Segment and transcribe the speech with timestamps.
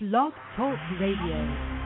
[0.00, 1.79] Blog Talk Radio.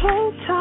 [0.00, 0.57] Whole time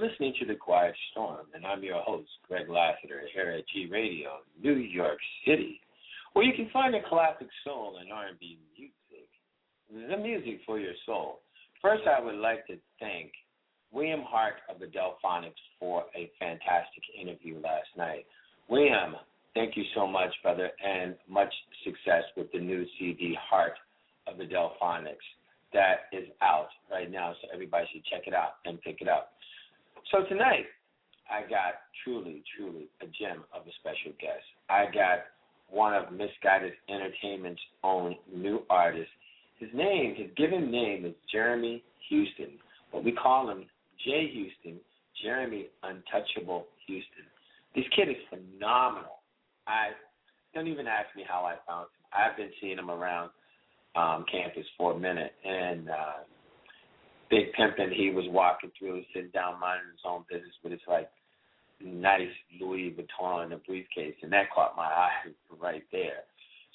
[0.00, 4.38] listening to The Quiet Storm, and I'm your host, Greg Lassiter, here at G Radio,
[4.62, 5.80] New York City,
[6.32, 11.40] where you can find the classic soul and R&B music, the music for your soul.
[11.82, 13.32] First, I would like to thank
[13.92, 18.24] William Hart of the Delfonics for a fantastic interview last night.
[18.70, 19.16] William,
[19.52, 21.52] thank you so much, brother, and much
[21.84, 23.74] success with the new CD, Heart
[24.26, 25.16] of the Delfonics.
[25.72, 29.32] That is out right now, so everybody should check it out and pick it up.
[30.10, 30.66] So tonight,
[31.30, 34.44] I got truly, truly a gem of a special guest.
[34.68, 35.24] I got
[35.70, 39.12] one of Misguided Entertainment's own new artists.
[39.58, 42.58] His name, his given name is Jeremy Houston,
[42.92, 43.64] but we call him
[44.04, 44.80] Jay Houston,
[45.22, 47.24] Jeremy Untouchable Houston.
[47.74, 49.22] This kid is phenomenal.
[49.66, 49.90] I
[50.54, 52.02] don't even ask me how I found him.
[52.12, 53.30] I've been seeing him around
[53.94, 56.24] um, campus for a minute, and uh,
[57.30, 61.10] big pimping he was walking through, sitting down minding his own business with his like
[61.80, 65.10] nice Louis Vuitton in a briefcase, and that caught my eye
[65.60, 66.24] right there.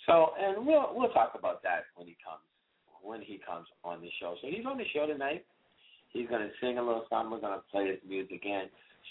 [0.05, 2.43] So, and we'll we'll talk about that when he comes
[3.03, 4.35] when he comes on the show.
[4.41, 5.45] So he's on the show tonight.
[6.09, 7.31] He's going to sing a little something.
[7.31, 8.69] We're to play his music and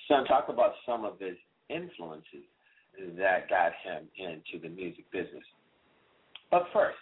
[0.08, 1.36] so talk about some of his
[1.68, 2.46] influences
[3.18, 5.44] that got him into the music business.
[6.50, 6.96] But first,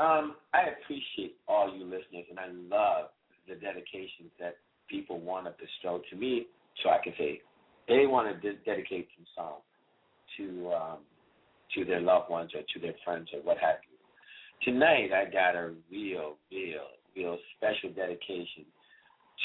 [0.00, 3.10] um, I appreciate all you listeners, and I love
[3.46, 4.56] the dedications that
[4.88, 6.46] people want to bestow to me,
[6.82, 7.40] so I can say
[7.86, 9.58] they want to de- dedicate some song
[10.38, 10.98] to um,
[11.74, 14.72] to their loved ones or to their friends or what have you.
[14.72, 16.86] Tonight, I got a real, real,
[17.16, 18.64] real special dedication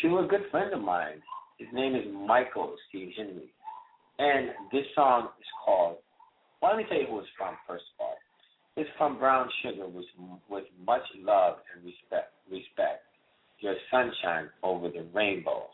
[0.01, 1.21] to a good friend of mine.
[1.57, 3.53] His name is Michael Steve Henry,
[4.19, 5.97] and this song is called.
[6.61, 8.15] Well, let me tell you who it's from first of all.
[8.77, 10.05] It's from Brown Sugar with
[10.49, 12.33] with much love and respect.
[12.51, 13.03] Respect
[13.59, 15.67] your sunshine over the rainbow.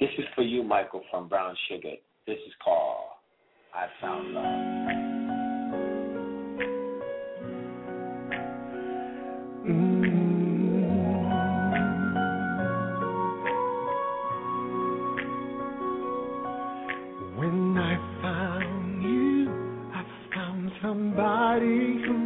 [0.00, 1.94] This is for you, Michael, from Brown Sugar.
[2.26, 3.10] This is called
[3.72, 4.44] I Found Love.
[9.68, 10.00] Mm.
[17.36, 19.48] When I found you,
[19.94, 20.04] I
[20.34, 22.19] found somebody who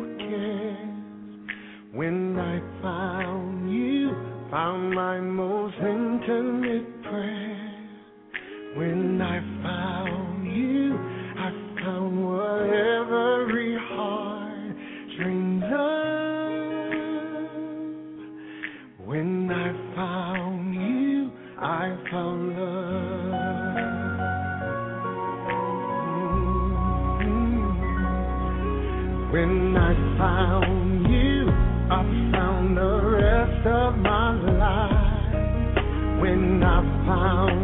[29.35, 31.49] When I found you,
[31.91, 34.31] I found the rest of my
[34.63, 36.21] life.
[36.23, 37.64] When I found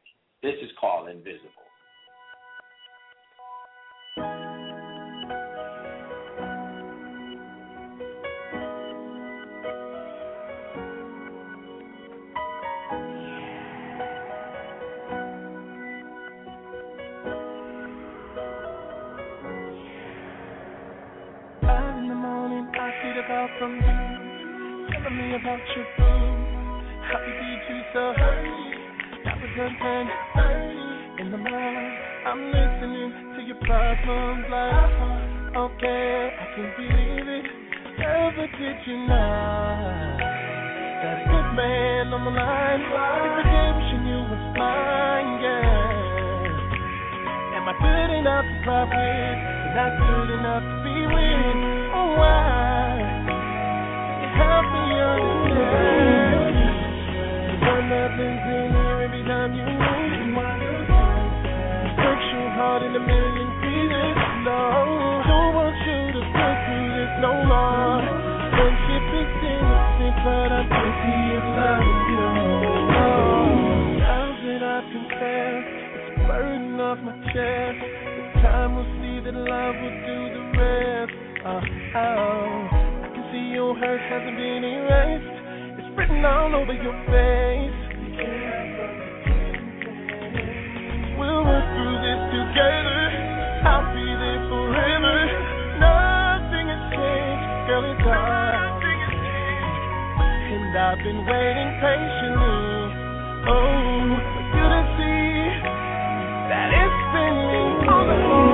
[0.41, 1.49] This is called Invisible.
[23.59, 26.03] from you, telling me about your boo.
[27.03, 28.80] How you did you so hurt?
[29.41, 30.05] Was unkind.
[31.17, 31.93] In the morning,
[32.29, 37.49] I'm listening to your problems like, okay, I can believe it.
[37.97, 40.13] Never did you know
[41.01, 47.57] that a good man on the line is redemption you was mine, yeah.
[47.57, 49.37] Am I good enough to cry with?
[49.73, 51.57] Not good enough to be with?
[51.97, 52.93] Oh, why?
[54.37, 56.20] help me understand.
[77.11, 77.79] My chest.
[78.35, 81.13] The time will see that love will do the rest.
[81.45, 82.81] Uh, oh
[83.51, 85.79] your hurt hasn't been erased.
[85.79, 87.79] It's written all over your face.
[91.19, 93.03] We'll work through this together.
[93.67, 95.17] I'll be there forever.
[95.83, 98.71] Nothing has changed, girl, it's all.
[100.51, 102.71] And I've been waiting patiently.
[103.51, 104.40] Oh,
[107.91, 108.50] all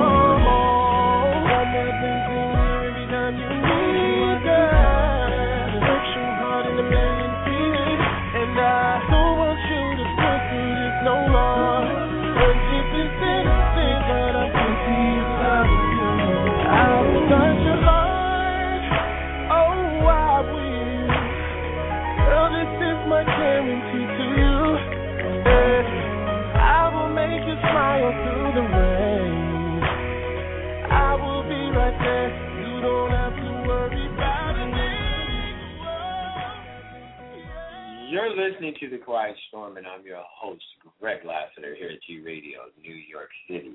[38.48, 40.62] listening to The Quiet Storm, and I'm your host,
[41.00, 43.74] Greg Lassiter, here at G Radio, New York City,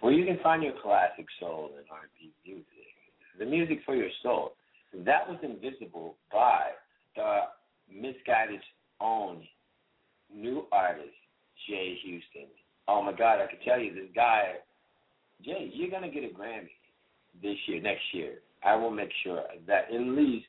[0.00, 2.64] where you can find your classic soul and R&B music,
[3.38, 4.52] the music for your soul.
[5.04, 6.70] That was Invisible by
[7.14, 7.40] the
[7.92, 8.62] Misguided's
[9.00, 9.42] own
[10.34, 11.10] new artist,
[11.68, 12.48] Jay Houston.
[12.88, 14.54] Oh my God, I can tell you, this guy,
[15.44, 16.70] Jay, you're gonna get a Grammy
[17.42, 18.38] this year, next year.
[18.64, 20.46] I will make sure that at least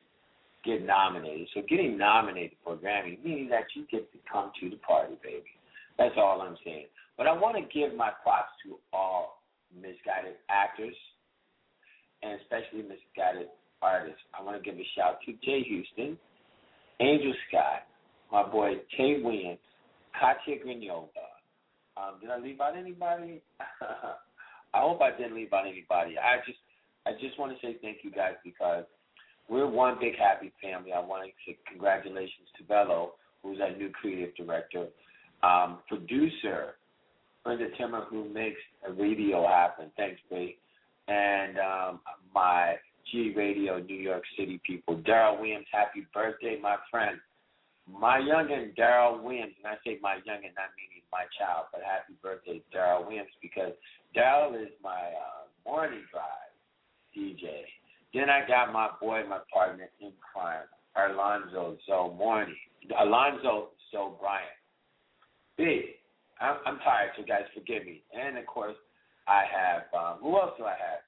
[0.68, 1.48] get nominated.
[1.54, 5.16] So getting nominated for a Grammy meaning that you get to come to the party,
[5.24, 5.56] baby.
[5.98, 6.88] That's all I'm saying.
[7.18, 9.42] But I want to give my props to all
[9.74, 10.96] misguided actors
[12.22, 13.48] and especially misguided
[13.82, 14.22] artists.
[14.38, 16.18] I want to give a shout to Jay Houston,
[17.00, 17.88] Angel Scott,
[18.32, 19.60] my boy Tay Williams,
[20.20, 21.08] Katya Granova.
[21.96, 23.42] Um, did I leave out anybody?
[24.74, 26.18] I hope I didn't leave out anybody.
[26.20, 26.60] I just
[27.08, 28.84] I just want to say thank you guys because
[29.50, 30.92] we're one big happy family.
[30.94, 33.14] I want to say congratulations to Bello,
[33.44, 34.88] who's our new creative director,
[35.44, 36.76] um, producer,
[37.44, 38.60] Brenda Timmer, who makes
[38.98, 39.92] radio happen.
[39.96, 40.56] Thanks, babe.
[41.08, 42.00] And um,
[42.34, 42.76] my
[43.12, 44.98] G Radio, New York City people.
[44.98, 47.18] Daryl Williams, happy birthday, my friend.
[47.90, 52.14] My youngin, Daryl Williams, and I say my youngin, not meaning my child, but happy
[52.22, 53.72] birthday, Daryl Williams, because
[54.16, 56.52] Daryl is my uh, morning drive
[57.16, 57.64] DJ.
[58.14, 62.16] Then I got my boy, my partner in crime, Alonzo Zoe
[63.00, 64.58] Alonzo Zoe Bryant.
[65.58, 65.98] Big.
[66.40, 68.04] I'm, I'm tired, so guys, forgive me.
[68.14, 68.76] And of course,
[69.28, 71.02] I have um, who else do I have?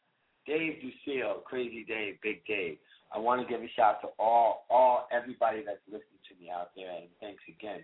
[0.46, 2.77] Dave Ducille, Crazy Dave, Big Dave.
[3.13, 6.72] I want to give a shout to all, all everybody that's listening to me out
[6.75, 7.82] there, and thanks again.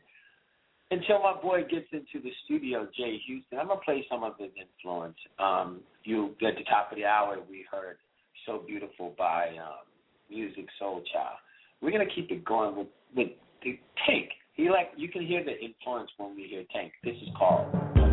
[0.92, 4.52] Until my boy gets into the studio, Jay Houston, I'm gonna play some of his
[4.54, 5.18] influence.
[5.40, 7.98] Um, you at the top of the hour, we heard
[8.46, 9.86] "So Beautiful" by um,
[10.32, 11.38] Musiq Soulchild.
[11.82, 13.30] We're gonna keep it going with with
[13.62, 14.30] Tank.
[14.54, 16.94] He like you can hear the influence when we hear Tank.
[17.04, 18.05] This is called.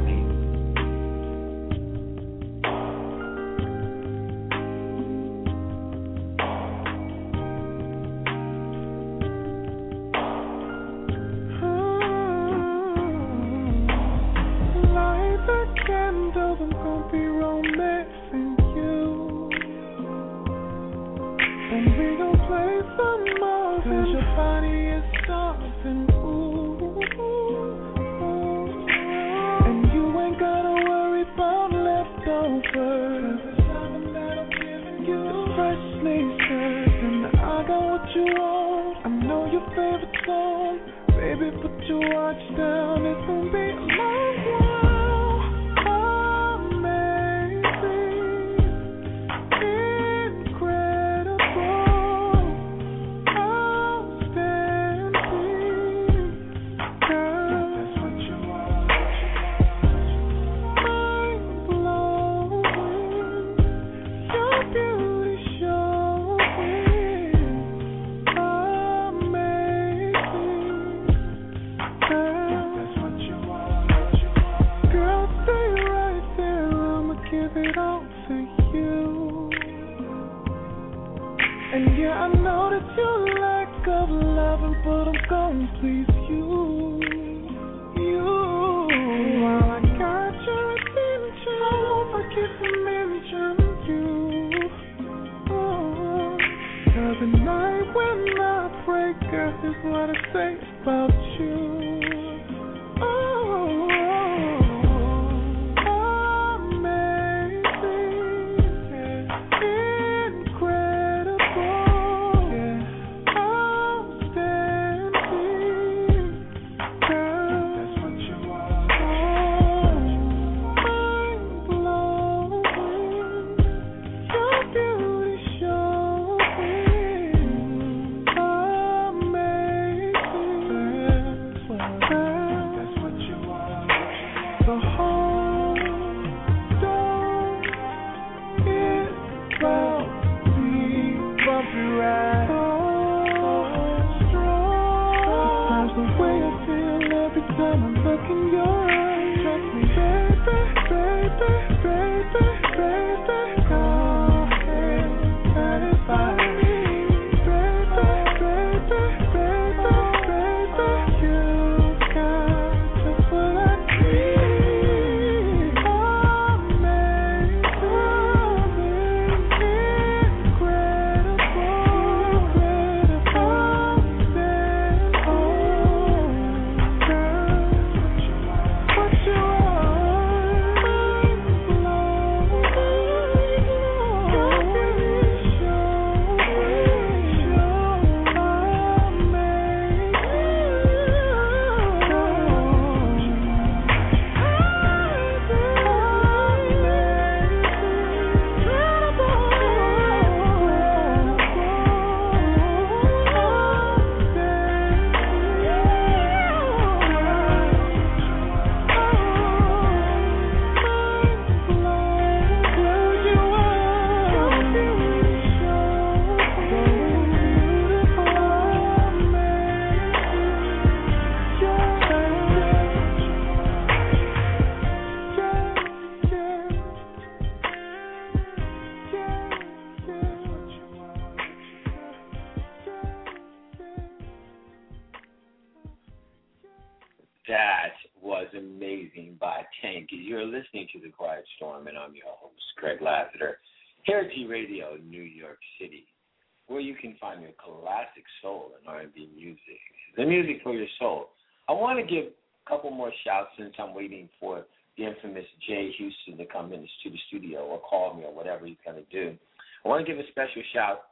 [250.33, 251.29] Music for your soul.
[251.69, 254.65] I want to give a couple more shouts since I'm waiting for
[254.97, 258.81] the infamous Jay Houston to come into the studio or call me or whatever he's
[258.85, 259.37] going to do.
[259.85, 261.03] I want to give a special shout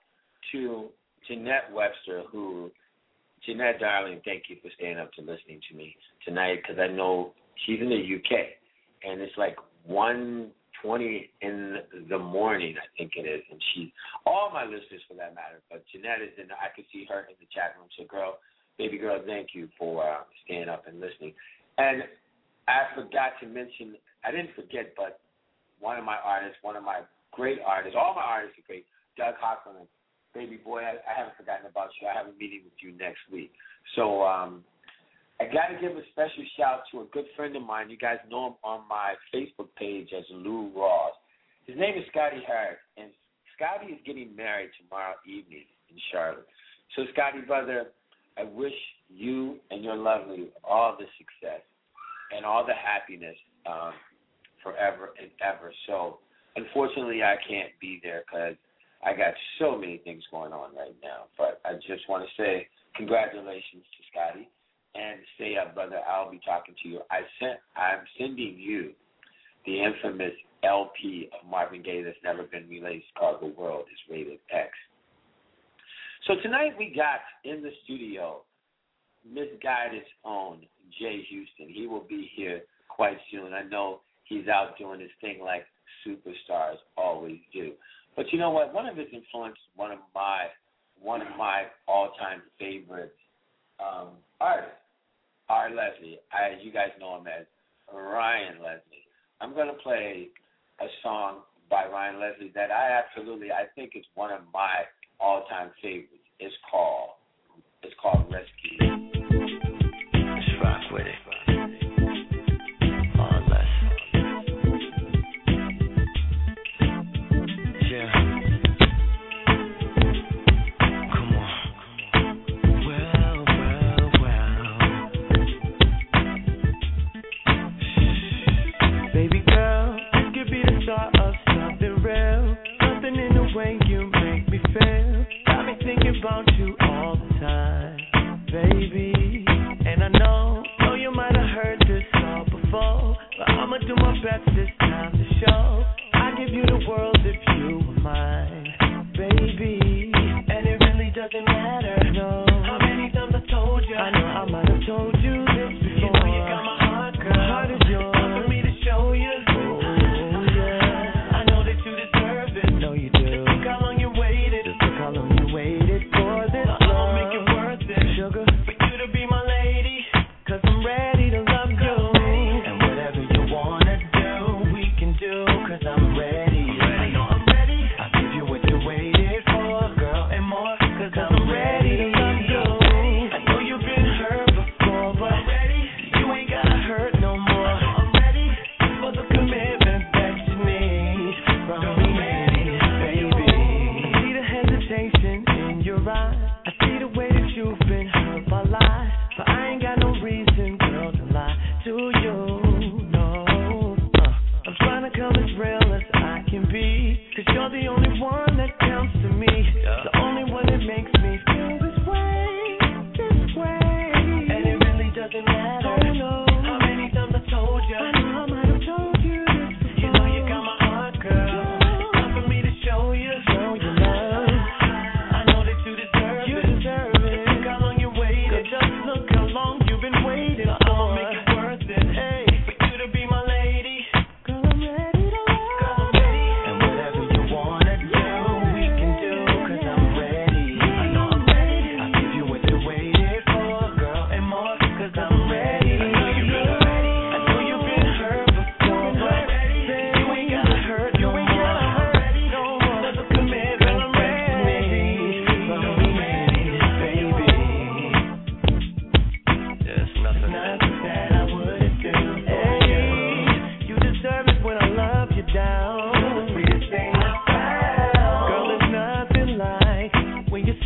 [0.53, 0.89] to
[1.29, 2.71] Jeanette Webster, who,
[3.45, 7.33] Jeanette, darling, thank you for staying up to listening to me tonight because I know
[7.67, 8.33] she's in the UK
[9.05, 10.51] and it's like one
[10.83, 11.77] twenty in
[12.09, 13.93] the morning, I think it is, and she,
[14.25, 16.49] all my listeners for that matter, but Jeanette is in.
[16.53, 17.89] I could see her in the chat room.
[17.99, 18.39] So, girl,
[18.81, 21.35] baby girl, thank you for uh, staying up and listening.
[21.77, 22.03] And
[22.65, 25.21] I forgot to mention, I didn't forget, but
[25.81, 28.87] one of my artists, one of my great artists, all my artists are great,
[29.19, 29.85] Doug Hockland.
[30.33, 32.09] Baby boy, I, I haven't forgotten about you.
[32.09, 33.53] I have a meeting with you next week.
[33.97, 34.65] So um,
[35.37, 37.91] I got to give a special shout to a good friend of mine.
[37.91, 41.13] You guys know him on my Facebook page as Lou Ross.
[41.67, 43.13] His name is Scotty Harris, and
[43.53, 46.49] Scotty is getting married tomorrow evening in Charlotte.
[46.97, 47.93] So, Scotty, brother,
[48.41, 48.73] I wish
[49.09, 51.61] you and your lovely all the success
[52.35, 53.93] and all the happiness um,
[54.63, 55.73] forever and ever.
[55.87, 56.19] So,
[56.57, 58.55] unfortunately, I can't be there because
[59.05, 61.25] I got so many things going on right now.
[61.37, 64.49] But I just want to say congratulations to Scotty
[64.95, 66.01] and stay up, brother.
[66.09, 67.01] I'll be talking to you.
[67.11, 67.59] I sent.
[67.77, 68.93] I'm sending you
[69.67, 70.33] the infamous
[70.65, 74.71] LP of Marvin Gaye that's never been released called "The World Is Rated X."
[76.27, 78.43] So tonight we got in the studio
[79.25, 80.61] Misguided's own
[80.99, 81.69] Jay Houston.
[81.69, 83.53] He will be here quite soon.
[83.53, 85.67] I know he's out doing his thing like
[86.07, 87.73] superstars always do.
[88.17, 88.75] But you know what?
[88.75, 90.47] One of his influences, one of my
[91.01, 93.17] one of my all time favorites
[93.81, 94.09] um,
[94.41, 94.77] artists
[95.49, 95.71] R.
[95.71, 96.19] Leslie.
[96.33, 97.47] I, you guys know him as
[97.93, 99.05] Ryan Leslie.
[99.41, 100.29] I'm to play
[100.81, 104.85] a song by Ryan Leslie that I absolutely, I think is one of my
[105.21, 106.09] all-time favorites.
[106.39, 107.11] It's called,
[107.83, 108.79] it's called Rescue.
[110.13, 111.30] Let's rock with it.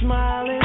[0.07, 0.64] I'm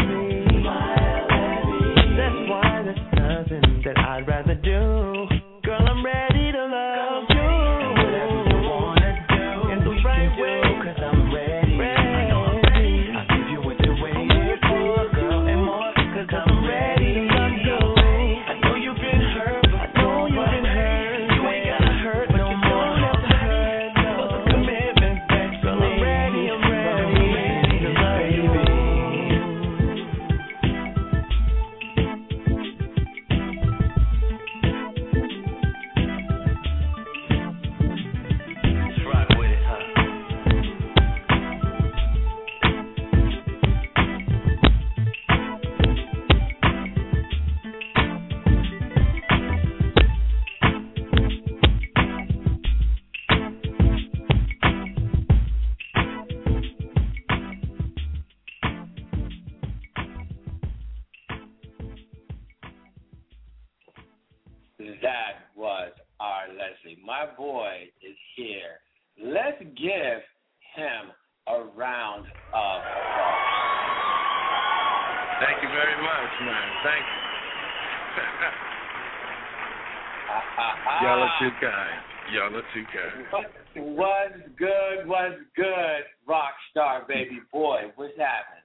[82.31, 83.95] Y'all are too kind.
[83.97, 87.91] Was good, What's good, rock star baby boy.
[87.95, 88.63] What's happening?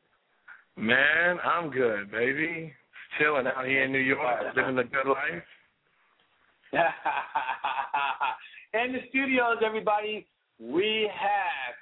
[0.76, 2.72] Man, I'm good, baby.
[3.18, 5.42] Chilling out here in New York, living a good life.
[8.74, 10.26] in the studios, everybody,
[10.58, 11.74] we have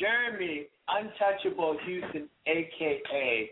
[0.00, 3.50] Jeremy Untouchable Houston, aka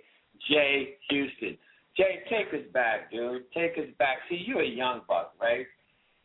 [0.50, 1.56] Jay Houston.
[1.96, 3.42] Jay, take us back, dude.
[3.54, 4.16] Take us back.
[4.28, 5.66] See, you're a young buck, right?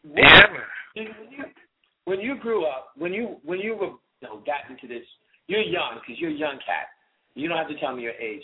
[0.04, 0.64] What- Yeah.
[1.06, 1.44] When you
[2.06, 5.06] when you grew up, when you when you were you know, got into this,
[5.48, 6.88] you're young because you're a young cat.
[7.36, 8.44] You don't have to tell me your age.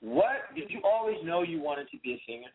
[0.00, 2.52] What did you always know you wanted to be a singer?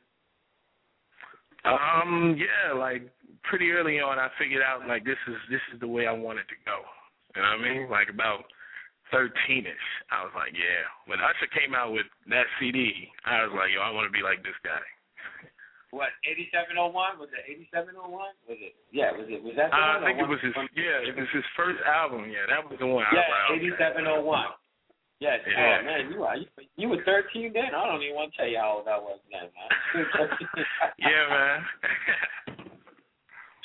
[1.65, 3.09] Um, yeah, like
[3.43, 6.47] pretty early on, I figured out like this is this is the way I wanted
[6.47, 6.79] to go.
[7.35, 7.89] You know what I mean?
[7.89, 8.43] Like about
[9.11, 10.83] thirteen-ish, I was like, yeah.
[11.07, 14.23] When Usher came out with that CD, I was like, yo, I want to be
[14.23, 14.83] like this guy.
[15.93, 17.21] What eighty seven oh one?
[17.21, 18.33] Was it eighty seven oh one?
[18.49, 18.73] Was it?
[18.89, 19.37] Yeah, was it?
[19.45, 20.01] Was that the I one?
[20.01, 22.25] I think it was his one- yeah, it was his first album.
[22.33, 23.05] Yeah, that was the one.
[23.13, 24.57] Yeah, eighty seven oh one.
[25.21, 25.45] Yes.
[25.45, 25.77] Oh, yeah.
[25.77, 26.49] Oh man, you are you,
[26.81, 27.77] you were thirteen then?
[27.77, 29.69] I don't even want to tell you how old I was then, man.
[30.97, 31.59] yeah, man.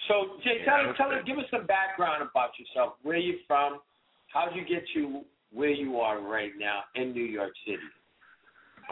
[0.09, 2.97] So Jay, Yeah, tell that tell us, give us some background about yourself.
[3.05, 3.81] Where you from?
[4.33, 5.21] How'd you get to
[5.53, 7.85] where you are right now in New York City?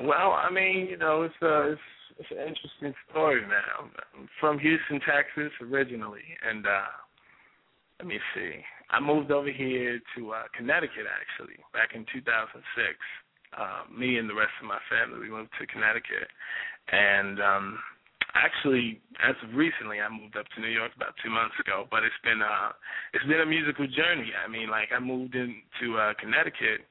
[0.03, 1.81] Well, I mean, you know, it's a it's,
[2.19, 3.65] it's an interesting story, man.
[3.81, 6.93] I'm, from Houston, Texas, originally, and uh
[7.99, 8.61] let me see.
[8.91, 12.61] I moved over here to uh Connecticut actually back in 2006.
[13.57, 16.29] Uh, me and the rest of my family we moved to Connecticut,
[16.93, 17.79] and um
[18.37, 21.89] actually as of recently I moved up to New York about two months ago.
[21.91, 22.77] But it's been uh
[23.17, 24.29] it's been a musical journey.
[24.37, 26.85] I mean, like I moved into uh Connecticut,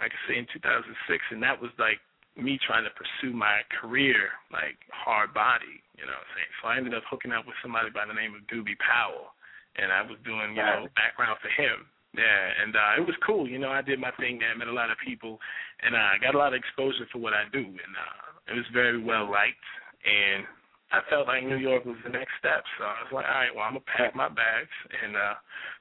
[0.00, 0.88] like I say in 2006,
[1.36, 2.00] and that was like
[2.36, 6.52] me trying to pursue my career like hard body, you know what I'm saying?
[6.60, 9.34] So I ended up hooking up with somebody by the name of Doobie Powell
[9.76, 11.86] and I was doing, you know, background for him.
[12.10, 14.74] Yeah, and uh it was cool, you know, I did my thing there, met a
[14.74, 15.38] lot of people
[15.82, 18.54] and uh, I got a lot of exposure for what I do and uh it
[18.58, 19.62] was very well liked
[20.02, 20.42] and
[20.90, 22.62] I felt like New York was the next step.
[22.78, 25.34] So I was like, all right, well I'm gonna pack my bags and uh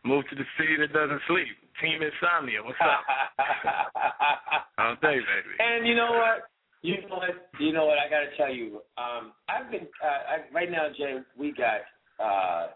[0.06, 1.50] move to the city that doesn't sleep.
[1.82, 3.04] Team Insomnia, what's up?
[4.78, 5.54] All day, baby.
[5.60, 6.52] And you know what?
[6.82, 7.50] You know what?
[7.60, 7.98] You know what?
[7.98, 8.82] I got to tell you.
[8.98, 11.18] Um, I've been uh, I, right now, Jay.
[11.38, 11.84] We got
[12.24, 12.68] uh,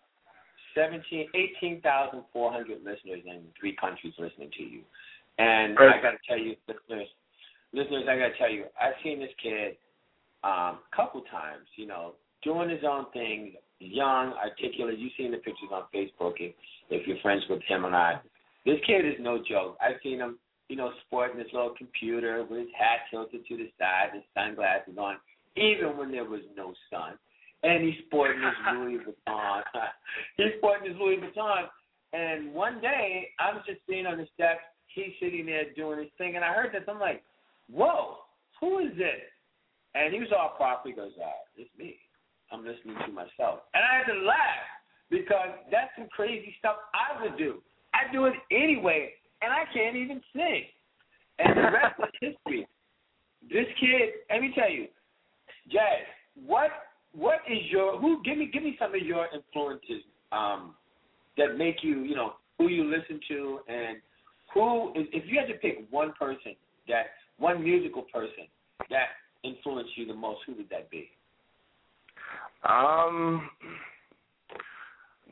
[0.76, 4.82] seventeen, eighteen thousand four hundred listeners in three countries listening to you.
[5.40, 7.08] And I got to tell you, listeners,
[7.72, 9.78] listeners, I got to tell you, I've seen this kid
[10.44, 11.66] um, a couple times.
[11.76, 15.00] You know, doing his own thing, young, articulate.
[15.00, 16.54] You've seen the pictures on Facebook if,
[16.90, 18.24] if you're friends with him or not.
[18.66, 19.78] This kid is no joke.
[19.82, 20.38] I've seen him,
[20.70, 24.98] you know, sporting his little computer with his hat tilted to the side, his sunglasses
[24.98, 25.18] on,
[25.58, 27.18] even when there was no sun.
[27.64, 29.62] And he's sporting his Louis Vuitton.
[30.38, 31.68] he's sporting his Louis Vuitton.
[32.14, 34.62] And one day, I was just sitting on the steps.
[34.94, 36.84] He's sitting there doing his thing, and I heard this.
[36.88, 37.24] I'm like,
[37.68, 38.18] "Whoa,
[38.60, 39.26] who is this?"
[39.96, 40.90] And he was all proper.
[40.90, 41.98] He goes, uh, "It's me.
[42.54, 44.64] I'm listening to myself." And I had to laugh
[45.10, 47.62] because that's some crazy stuff I would do.
[47.94, 50.66] I do it anyway, and I can't even sing.
[51.40, 52.68] And the rest is history.
[53.50, 54.88] This kid, let me tell you,
[55.72, 56.06] Jazz,
[56.46, 56.72] what
[57.14, 60.76] what is your who give me give me some of your influences um
[61.38, 63.98] that make you, you know, who you listen to and
[64.54, 66.56] who if if you had to pick one person
[66.88, 67.06] that
[67.38, 68.48] one musical person
[68.90, 69.08] that
[69.44, 71.10] influenced you the most, who would that be?
[72.64, 73.50] Um,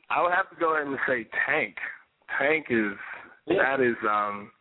[0.10, 1.76] I would have to go ahead and say Tank.
[2.38, 2.98] Tank is
[3.48, 3.78] Yeah.
[3.78, 4.52] that is um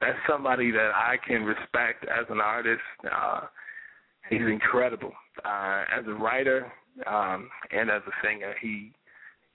[0.00, 2.82] that's somebody that I can respect as an artist.
[3.10, 3.42] Uh,
[4.30, 5.12] he's incredible
[5.44, 6.72] uh, as a writer
[7.06, 8.54] um, and as a singer.
[8.60, 8.92] He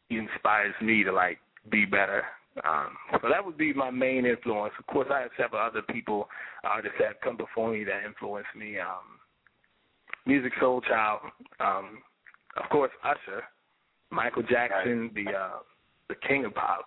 [0.10, 2.24] he inspires me to like be better.
[2.64, 4.74] Um, so that would be my main influence.
[4.80, 6.30] Of course, I have several other people,
[6.64, 8.78] artists that have come before me that influence me.
[8.80, 9.20] Um,
[10.28, 11.20] Musiq Soulchild,
[11.60, 12.00] um,
[12.56, 13.44] of course, Usher,
[14.12, 15.60] Michael Jackson, the uh,
[16.10, 16.86] the king of pop.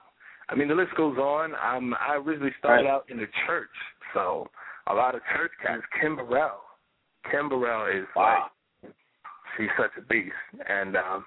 [0.49, 1.53] I mean, the list goes on.
[1.55, 2.91] Um, I originally started Right.
[2.91, 3.69] out in the church,
[4.15, 4.49] so
[4.87, 5.81] a lot of church guys.
[6.01, 6.63] Kim Burrell,
[7.31, 8.51] Kim Burrell is Wow.
[8.83, 8.93] like
[9.57, 10.33] she's such a beast,
[10.69, 11.25] and um,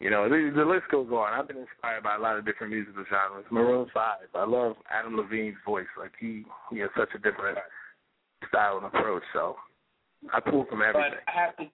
[0.00, 1.32] you know the, the list goes on.
[1.32, 3.44] I've been inspired by a lot of different musical genres.
[3.50, 4.26] Maroon Five.
[4.34, 5.86] I love Adam Levine's voice.
[5.98, 7.58] Like he he has such a different
[8.48, 9.22] style and approach.
[9.32, 9.54] So
[10.32, 11.12] I pull from everything.
[11.26, 11.64] But I have to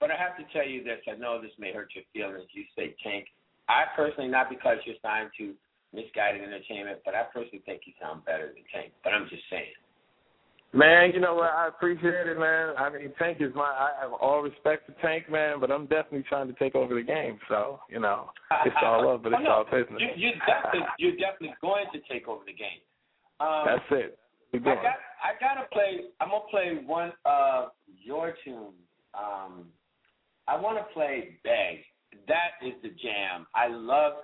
[0.00, 1.00] But I have to tell you this.
[1.08, 2.48] I know this may hurt your feelings.
[2.52, 3.26] You say Tank.
[3.68, 5.54] I personally, not because you're signed to
[5.92, 8.92] Misguided Entertainment, but I personally think you sound better than Tank.
[9.02, 9.74] But I'm just saying.
[10.72, 11.50] Man, you know what?
[11.50, 12.74] I appreciate it, man.
[12.76, 13.64] I mean, Tank is my.
[13.64, 17.02] I have all respect for Tank, man, but I'm definitely trying to take over the
[17.02, 17.38] game.
[17.48, 18.30] So, you know,
[18.66, 19.50] it's all love, but it's oh, no.
[19.50, 20.00] all business.
[20.00, 22.84] You, you're definitely, you're definitely going to take over the game.
[23.40, 24.18] Um, That's it.
[24.54, 26.08] I got, I gotta play.
[26.20, 27.70] I'm gonna play one of
[28.02, 28.72] your tunes.
[29.14, 29.66] Um,
[30.48, 31.84] I want to play "Beg."
[32.28, 33.46] That is the jam.
[33.54, 34.14] I love.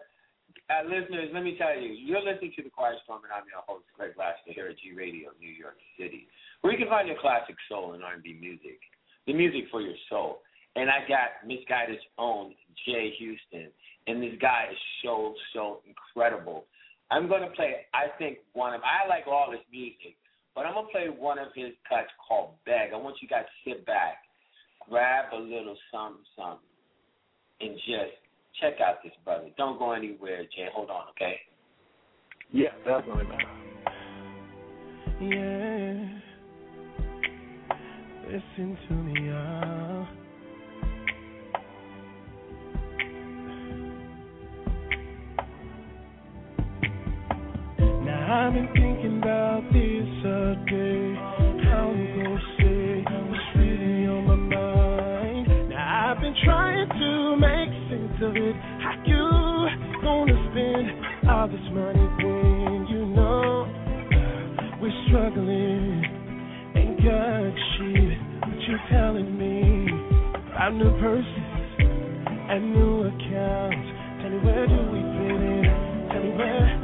[0.69, 3.65] Uh, listeners, let me tell you, you're listening to the Quiet Storm, and I'm your
[3.67, 6.29] host, Greg Lassiter, here at G Radio, New York City,
[6.61, 8.79] where you can find your classic soul and R&B music,
[9.27, 10.41] the music for your soul.
[10.77, 12.55] And I got Misguided's own
[12.87, 13.69] Jay Houston,
[14.07, 16.65] and this guy is so so incredible.
[17.13, 20.17] I'm going to play, I think, one of, I like all his music,
[20.55, 22.93] but I'm going to play one of his cuts called Beg.
[22.95, 24.25] I want you guys to sit back,
[24.89, 26.59] grab a little something, something,
[27.61, 28.13] and just
[28.61, 29.49] check out this brother.
[29.57, 30.69] Don't go anywhere, Jay.
[30.75, 31.37] Hold on, okay?
[32.51, 33.41] Yeah, definitely, man.
[35.21, 36.23] Yeah.
[38.27, 40.07] Listen to me, y'all.
[48.05, 50.57] Now I've been thinking about this all
[58.23, 58.55] of it.
[58.79, 63.67] How you gonna spend all this money when you know
[64.81, 66.05] we're struggling?
[66.77, 69.91] Ain't got shit, but you're telling me
[70.57, 71.27] I'm new purses
[71.79, 73.89] and new accounts.
[74.23, 76.09] Tell me where do we fit in?
[76.13, 76.82] Tell me where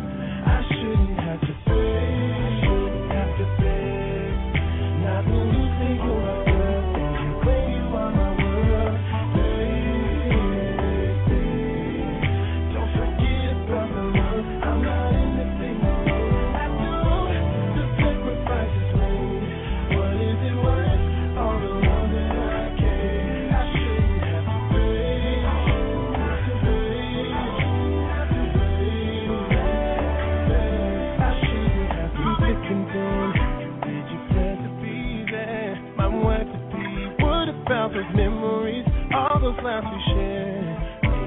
[39.63, 40.67] Laughs we shared.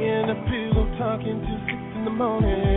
[0.01, 2.70] In the pillow talking till six in the morning.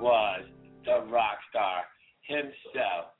[0.00, 0.42] was
[0.84, 1.82] the rock star
[2.22, 3.12] himself,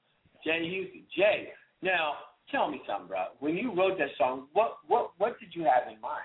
[0.45, 1.03] Jay Houston.
[1.16, 1.49] Jay,
[1.83, 2.14] now
[2.51, 3.27] tell me something, bro.
[3.41, 6.22] When you wrote that song, what what what did you have in mind?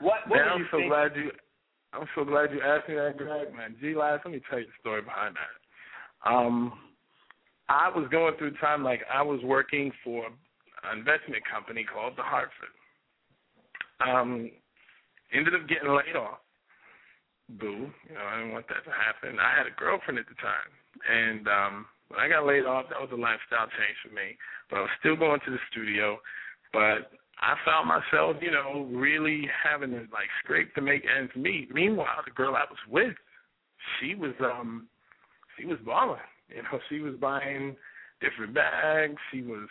[0.00, 0.90] What, what man, I'm so thinking?
[0.90, 1.30] glad you.
[1.92, 3.54] I'm so glad you asked me that, Greg.
[3.54, 6.30] Man, G Live, let me tell you the story behind that.
[6.30, 6.72] Um,
[7.68, 12.22] I was going through time like I was working for an investment company called The
[12.22, 12.74] Hartford.
[14.06, 14.50] Um,
[15.32, 16.38] ended up getting laid off
[17.48, 19.38] Boo, you know, I didn't want that to happen.
[19.38, 20.70] I had a girlfriend at the time,
[21.06, 24.34] and um, when I got laid off, that was a lifestyle change for me.
[24.68, 26.18] But I was still going to the studio,
[26.72, 31.72] but I found myself, you know, really having to like scrape to make ends meet.
[31.72, 33.14] Meanwhile, the girl I was with,
[34.00, 34.88] she was um
[35.58, 36.20] she was balling.
[36.48, 37.76] You know, she was buying
[38.20, 39.16] different bags.
[39.32, 39.68] She was,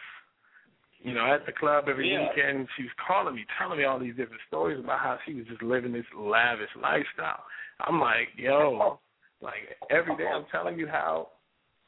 [1.00, 2.30] you know, at the club every Yeah.
[2.30, 2.68] weekend.
[2.78, 5.64] She was calling me, telling me all these different stories about how she was just
[5.64, 7.44] living this lavish lifestyle.
[7.82, 9.00] I'm like, yo,
[9.42, 11.30] like every day I'm telling you how.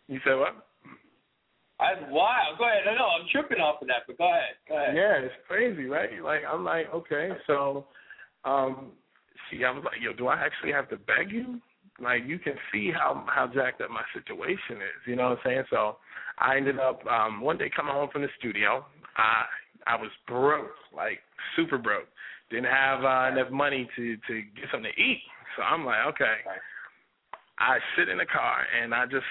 [0.08, 0.68] You said what?
[1.80, 2.58] That's wild.
[2.58, 2.84] Go ahead.
[2.86, 4.58] No, no, I'm tripping off of that, but go ahead.
[4.68, 4.96] Go ahead.
[4.96, 6.10] Yeah, it's crazy, right?
[6.24, 7.86] Like I'm like, okay, so
[8.46, 8.92] um
[9.50, 11.60] see I was like, yo, do I actually have to beg you?
[12.02, 15.46] Like you can see how how jacked up my situation is, you know what I'm
[15.46, 15.64] saying?
[15.70, 15.98] So
[16.40, 18.86] I ended up um one day coming home from the studio.
[19.16, 19.46] I
[19.86, 21.20] I was broke, like
[21.56, 22.08] super broke.
[22.50, 25.22] Didn't have uh, enough money to to get something to eat.
[25.58, 26.46] So I'm like, okay.
[27.58, 29.26] I sit in the car and I just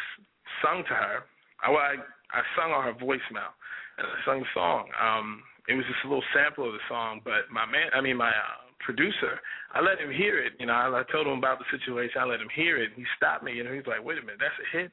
[0.58, 1.22] sung to her.
[1.62, 1.94] I, well, I
[2.34, 3.54] I sung on her voicemail
[3.98, 4.90] and I sung the song.
[4.98, 8.18] Um, it was just a little sample of the song, but my man, I mean
[8.18, 9.38] my uh, producer,
[9.74, 10.54] I let him hear it.
[10.58, 12.18] You know, I, I told him about the situation.
[12.18, 12.90] I let him hear it.
[12.94, 13.54] He stopped me.
[13.54, 14.90] You know, he's like, "Wait a minute, that's a hit."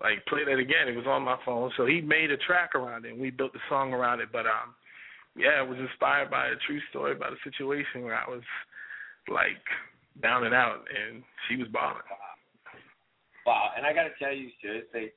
[0.00, 0.88] Like, play that again.
[0.88, 3.12] It was on my phone, so he made a track around it.
[3.12, 4.74] and We built the song around it, but um,
[5.36, 8.42] yeah, it was inspired by a true story about a situation where I was
[9.28, 9.62] like
[10.20, 12.02] down and out, and she was balling.
[13.46, 13.70] Wow.
[13.76, 15.12] And I got to tell you, seriously,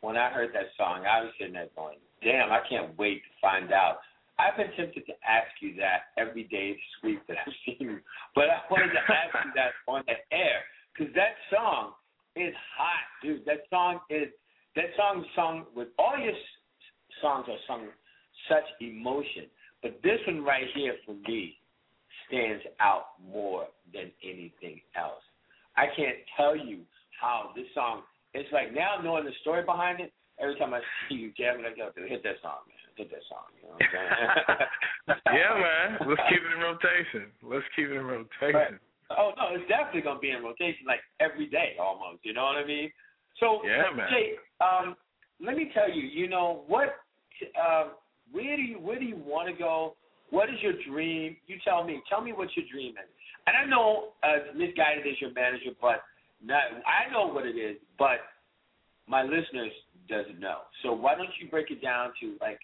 [0.00, 3.32] when I heard that song, I was sitting there going, damn, I can't wait to
[3.40, 3.98] find out.
[4.38, 7.98] I've been tempted to ask you that every day this week that I've seen you,
[8.34, 10.62] but I wanted to ask you that on the air
[10.94, 11.92] because that song
[12.36, 13.44] is hot, dude.
[13.46, 14.28] That song is
[14.76, 16.34] that song sung with all your
[17.20, 17.98] songs are sung with
[18.48, 19.50] such emotion,
[19.82, 21.56] but this one right here for me
[22.28, 25.24] stands out more than anything else.
[25.76, 26.80] I can't tell you
[27.20, 28.02] how this song.
[28.34, 30.12] It's like now knowing the story behind it.
[30.40, 32.78] Every time I see you jamming, I go, hit that song, man.
[32.94, 33.50] Hit that song.
[33.58, 35.18] You know what I'm saying?
[35.34, 35.88] yeah, man.
[36.06, 37.34] Let's keep it in rotation.
[37.42, 38.78] Let's keep it in rotation.
[39.10, 42.22] Oh no, it's definitely gonna be in rotation like every day almost.
[42.22, 42.90] You know what I mean?
[43.40, 44.06] So Yeah, man.
[44.10, 44.96] Jay, um,
[45.40, 47.02] let me tell you, you know what?
[47.56, 47.94] Uh,
[48.30, 49.94] where do you where do you want to go?
[50.30, 51.36] What is your dream?
[51.46, 52.02] You tell me.
[52.08, 53.10] Tell me what your dream is.
[53.46, 56.02] And I know uh, misguided is your manager, but
[56.44, 58.20] not, I know what it is, but
[59.06, 59.72] my listeners
[60.08, 60.58] doesn't know.
[60.82, 62.60] So why don't you break it down to like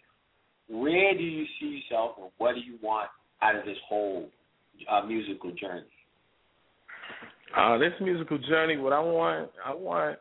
[0.68, 3.10] where do you see yourself, or what do you want
[3.42, 4.28] out of this whole
[4.90, 5.84] uh, musical journey?
[7.56, 10.18] Uh, this musical journey, what I want, I want,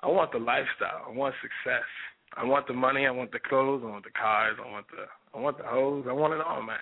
[0.00, 1.06] I want the lifestyle.
[1.06, 1.86] I want success.
[2.36, 3.06] I want the money.
[3.06, 3.82] I want the clothes.
[3.84, 4.56] I want the cars.
[4.64, 5.04] I want the,
[5.34, 6.04] I want the hoes.
[6.08, 6.76] I want it all, man.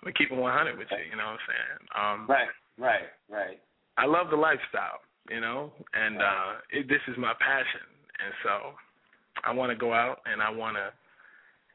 [0.00, 1.10] I'm gonna keep it 100 with you.
[1.10, 1.80] You know what I'm saying?
[1.92, 3.60] Um, Right, right, right.
[3.98, 7.84] I love the lifestyle, you know, and uh, it, this is my passion,
[8.24, 8.72] and so
[9.44, 10.92] I want to go out and I want to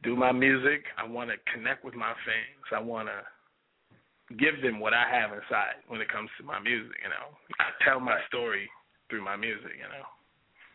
[0.04, 0.86] do my music.
[0.98, 2.66] I want to connect with my fans.
[2.74, 6.98] I want to give them what I have inside when it comes to my music.
[7.02, 8.70] You know, I tell my story
[9.10, 9.78] through my music.
[9.78, 10.06] You know.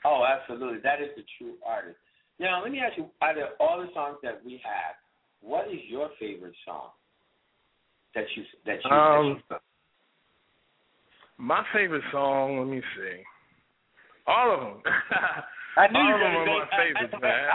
[0.05, 0.78] Oh, absolutely.
[0.82, 1.98] That is the true artist.
[2.38, 4.94] Now, let me ask you: out of all the songs that we have,
[5.43, 6.91] what is your favorite song
[8.14, 8.91] that you that you?
[8.91, 9.61] Um, that
[11.38, 12.59] you My favorite song.
[12.59, 13.22] Let me see.
[14.26, 14.82] All of them.
[15.76, 17.49] I knew all of them are my favorites, man.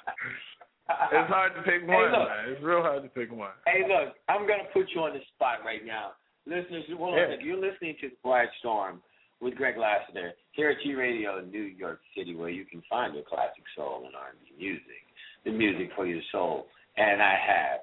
[1.12, 2.28] it's hard to pick Hey, one, look.
[2.28, 2.44] man.
[2.48, 3.50] It's real hard to pick one.
[3.66, 6.12] Hey, look, I'm gonna put you on the spot right now,
[6.46, 6.84] listeners.
[6.88, 7.36] A Yeah.
[7.42, 9.02] you're listening to the Quiet Storm
[9.40, 13.14] with Greg Lassiter here at G Radio in New York City, where you can find
[13.14, 15.02] your classic soul and R&B music,
[15.44, 16.66] the music for your soul.
[16.96, 17.80] And I have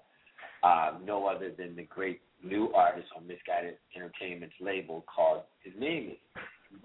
[0.63, 5.43] uh, no other than the great new artist on Misguided Entertainment's label called.
[5.63, 6.17] His name is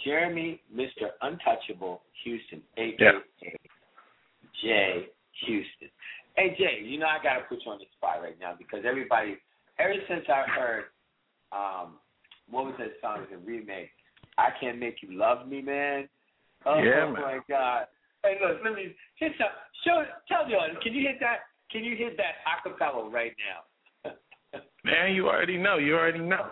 [0.05, 1.11] Jeremy Mr.
[1.21, 2.97] Untouchable Houston, aka
[4.63, 5.07] Jay
[5.47, 5.89] Houston.
[6.37, 9.37] Hey Jay, you know I gotta put you on the spot right now because everybody,
[9.79, 10.85] ever since I heard,
[11.53, 11.99] um,
[12.51, 13.19] what was that song?
[13.31, 13.91] It was a remake.
[14.39, 16.09] I can't make you love me, man.
[16.65, 17.13] Oh Yeah, man.
[17.13, 17.87] my God.
[18.23, 19.49] Hey, look, let me hit some.
[19.85, 20.79] Show, tell the audience.
[20.83, 21.51] Can you hit that?
[21.73, 23.33] Can you hit that acapella right
[24.05, 24.13] now?
[24.85, 25.79] Man, you already know.
[25.79, 26.51] You already know.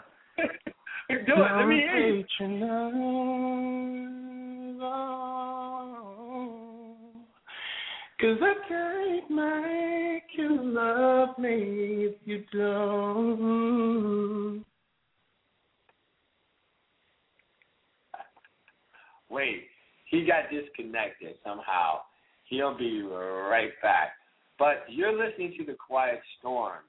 [1.10, 1.56] You do it.
[1.58, 2.24] Let me hear you.
[8.20, 13.40] Cause I can't make you love me if you don't.
[19.30, 19.68] Wait,
[20.10, 22.00] he got disconnected somehow.
[22.44, 24.19] He'll be right back.
[24.60, 26.84] But you're listening to The Quiet Storm,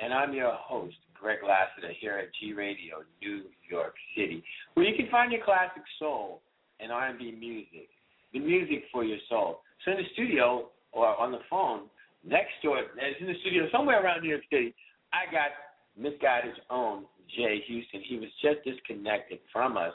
[0.00, 4.44] and I'm your host, Greg Lassiter, here at G Radio, New York City,
[4.74, 6.40] where you can find your classic soul
[6.78, 7.88] and R&B music,
[8.32, 9.62] the music for your soul.
[9.84, 11.90] So in the studio or on the phone,
[12.24, 14.72] next door, in the studio somewhere around New York City,
[15.12, 15.50] I got
[15.98, 17.06] Misguided's own
[17.36, 18.02] Jay Houston.
[18.08, 19.94] He was just disconnected from us.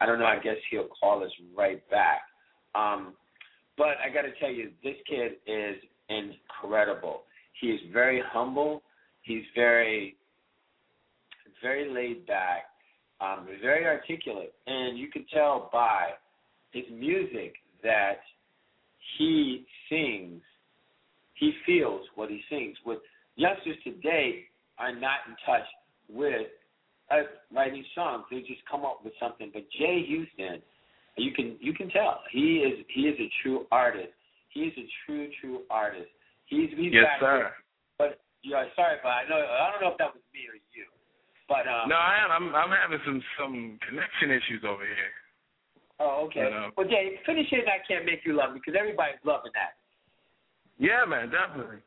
[0.00, 0.26] I don't know.
[0.26, 2.22] I guess he'll call us right back.
[2.74, 3.14] Um,
[3.78, 5.76] but I got to tell you, this kid is
[6.08, 7.22] incredible.
[7.60, 8.82] He is very humble.
[9.22, 10.16] He's very,
[11.62, 12.64] very laid back,
[13.20, 16.10] um, very articulate, and you can tell by
[16.70, 18.20] his music that
[19.18, 20.42] he sings,
[21.34, 22.76] he feels what he sings.
[22.84, 22.98] With
[23.36, 24.44] youngsters today
[24.78, 25.66] are not in touch
[26.08, 26.46] with
[27.10, 27.22] uh,
[27.54, 29.50] writing songs; they just come up with something.
[29.52, 30.62] But Jay Houston,
[31.16, 34.12] you can you can tell he is he is a true artist.
[34.56, 36.08] He's a true true artist.
[36.46, 37.52] He's he's yes, sir.
[37.98, 40.88] But yeah, sorry, but I know I don't know if that was me or you.
[41.44, 42.32] But um, no, I am.
[42.32, 45.12] I'm I'm having some some connection issues over here.
[46.00, 46.48] Oh, okay.
[46.48, 47.68] But, um, well, Jay, finish it.
[47.68, 49.76] I can't make you love me because everybody's loving that.
[50.78, 51.78] Yeah, man, definitely.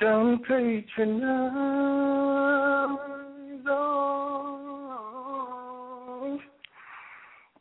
[0.00, 1.26] Don't patronize
[3.68, 4.18] on,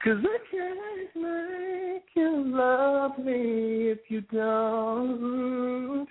[0.04, 1.71] cause I can't make
[2.16, 6.08] you love me if you don't.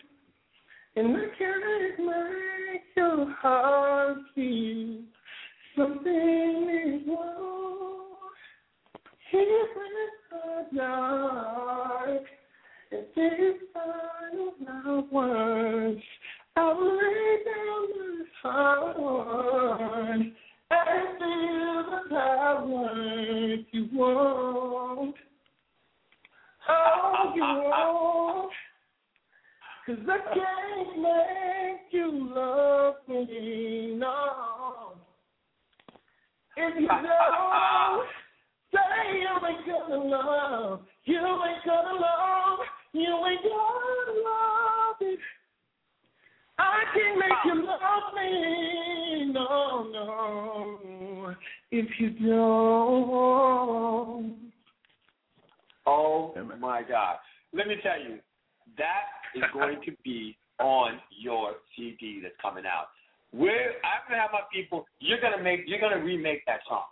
[0.96, 4.98] And I can't make your heart feel
[5.76, 8.06] something is wrong.
[9.30, 12.22] Here in the dark,
[12.90, 16.02] and this final love words,
[16.56, 17.88] I will lay down
[18.18, 20.20] my heart
[20.70, 25.14] and feel the power if you want.
[26.70, 28.52] Oh, you want.
[29.86, 34.92] Cause I can't make you love me, no.
[36.56, 38.06] If you don't,
[38.72, 38.78] say
[39.18, 42.58] you ain't gonna love, you ain't gonna love,
[42.92, 45.18] you ain't gonna love it.
[46.58, 49.48] I can't make you love me, no,
[49.90, 51.34] no,
[51.72, 53.30] if you don't.
[55.90, 57.16] Oh my God!
[57.52, 58.18] Let me tell you,
[58.78, 62.94] that is going to be on your CD that's coming out.
[63.32, 64.86] We're I'm gonna have my people.
[65.00, 65.66] You're gonna make.
[65.66, 66.86] You're gonna remake that song.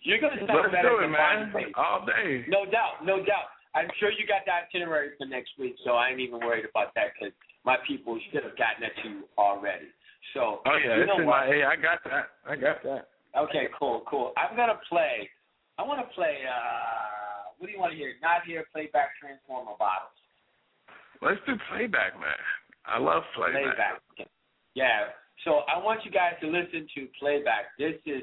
[0.00, 1.72] You're gonna sound Let's better do it, man.
[1.76, 2.44] All day.
[2.48, 3.48] No doubt, no doubt.
[3.74, 6.94] I'm sure you got the itinerary for next week, so I ain't even worried about
[6.94, 7.34] that because
[7.64, 9.88] my people should have gotten that to you already.
[10.32, 11.48] So, Oh yeah, you know in what?
[11.48, 11.52] my.
[11.52, 12.36] Hey, I got that.
[12.48, 13.08] I got that.
[13.36, 14.32] Okay, cool, cool.
[14.36, 15.28] I'm gonna play.
[15.78, 16.38] I want to play.
[16.46, 17.23] uh
[17.58, 18.14] What do you want to hear?
[18.22, 18.64] Not here.
[18.72, 20.14] Playback Transformer bottles.
[21.22, 22.36] Let's do playback, man.
[22.86, 23.62] I love playback.
[23.62, 24.28] Playback.
[24.74, 25.14] Yeah.
[25.44, 27.76] So I want you guys to listen to playback.
[27.78, 28.22] This is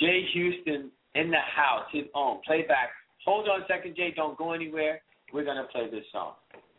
[0.00, 2.90] Jay Houston in the house, his own playback.
[3.24, 4.12] Hold on a second, Jay.
[4.14, 5.00] Don't go anywhere.
[5.32, 6.34] We're gonna play this song.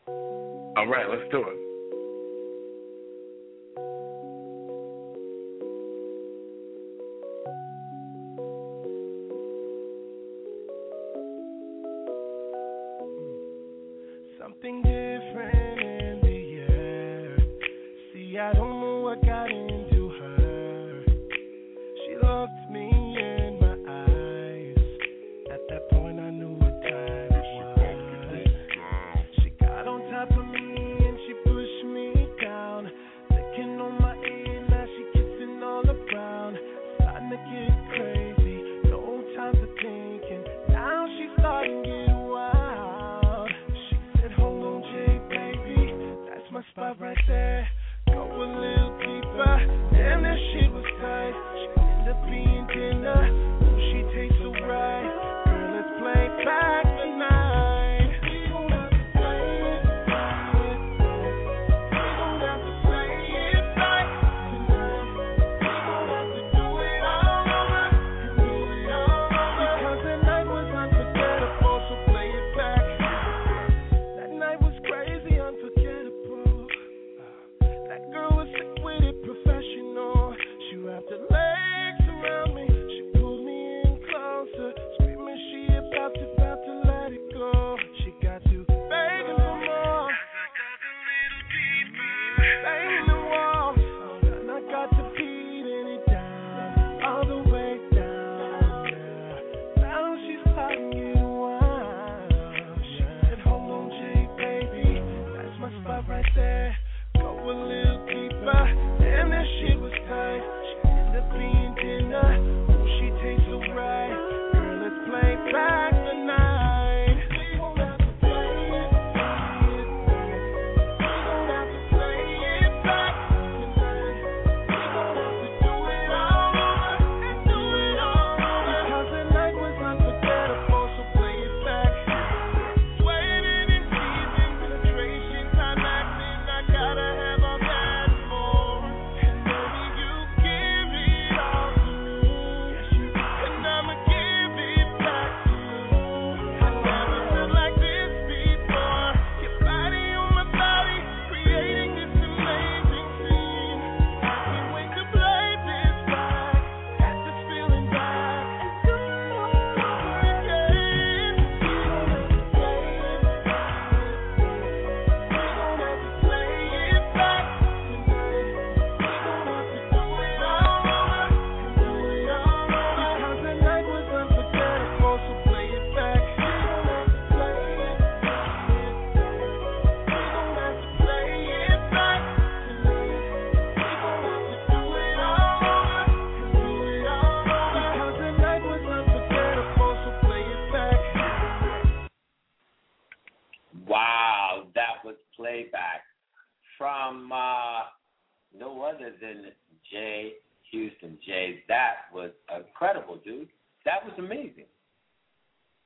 [0.08, 1.75] All right, let's do it.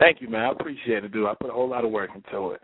[0.10, 0.46] Thank you, man.
[0.46, 1.28] I appreciate it, dude.
[1.28, 2.62] I put a whole lot of work into it.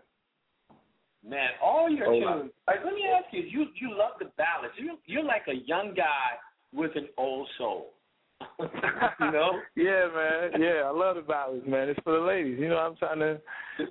[1.24, 2.50] Man, all your tunes.
[2.66, 4.74] Like, let me ask you, you you love the ballads.
[4.76, 6.40] You you're like a young guy
[6.74, 7.92] with an old soul.
[8.58, 9.60] you know?
[9.76, 10.60] yeah, man.
[10.60, 11.88] Yeah, I love the ballads, man.
[11.88, 12.58] It's for the ladies.
[12.58, 13.40] You know, I'm trying to.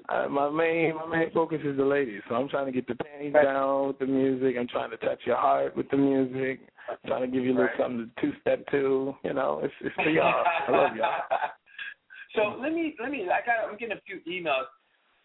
[0.09, 2.95] Uh, my main my main focus is the ladies, so I'm trying to get the
[2.95, 4.57] panties down with the music.
[4.59, 6.59] I'm trying to touch your heart with the music.
[6.89, 7.79] I'm trying to give you a little Right.
[7.79, 9.15] something to two step to.
[9.23, 10.43] You know, it's it's for y'all.
[10.67, 11.21] I love y'all.
[12.35, 13.23] So let me let me.
[13.23, 13.69] I got.
[13.69, 14.65] I'm getting a few emails.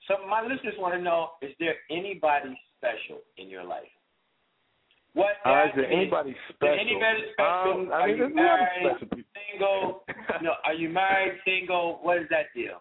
[0.09, 3.91] So my listeners want to know: Is there anybody special in your life?
[5.15, 5.35] What?
[5.45, 6.57] Uh, is there anybody special?
[6.61, 7.73] there anybody special?
[7.73, 9.25] Um, are I mean, you there's a lot of married?
[9.51, 10.05] Single?
[10.43, 10.53] no.
[10.65, 11.41] Are you married?
[11.45, 11.99] Single?
[12.03, 12.81] What is that deal?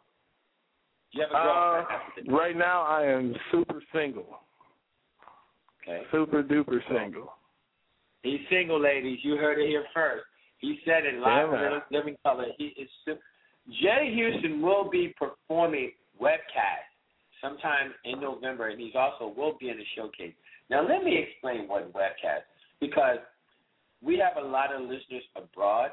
[1.11, 1.85] You have a Uh,
[2.27, 4.27] right now, I am super single,
[5.81, 6.03] okay.
[6.11, 7.33] super duper single.
[8.21, 9.19] He's single, ladies.
[9.23, 10.25] You heard it here first.
[10.59, 12.45] He said it live in living color.
[12.57, 12.89] He is.
[13.05, 13.13] si-
[13.81, 15.91] Jay Houston will be performing
[16.21, 16.89] webcast
[17.41, 20.33] sometime in November, and he's also will be in the showcase.
[20.69, 22.45] Now, let me explain what webcast
[22.79, 23.17] because
[24.01, 25.91] we have a lot of listeners abroad.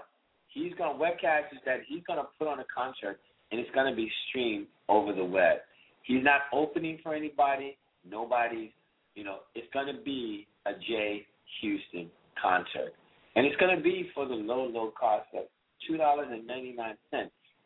[0.49, 3.21] He's going to webcast is that he's going to put on a concert,
[3.51, 5.59] and it's going to be streamed over the web.
[6.03, 7.77] He's not opening for anybody.
[8.09, 8.71] Nobody's.
[9.15, 11.27] You know, it's going to be a Jay
[11.61, 12.11] Houston
[12.41, 12.93] concert.
[13.35, 15.45] And it's going to be for the low, low cost of
[15.91, 16.77] $2.99.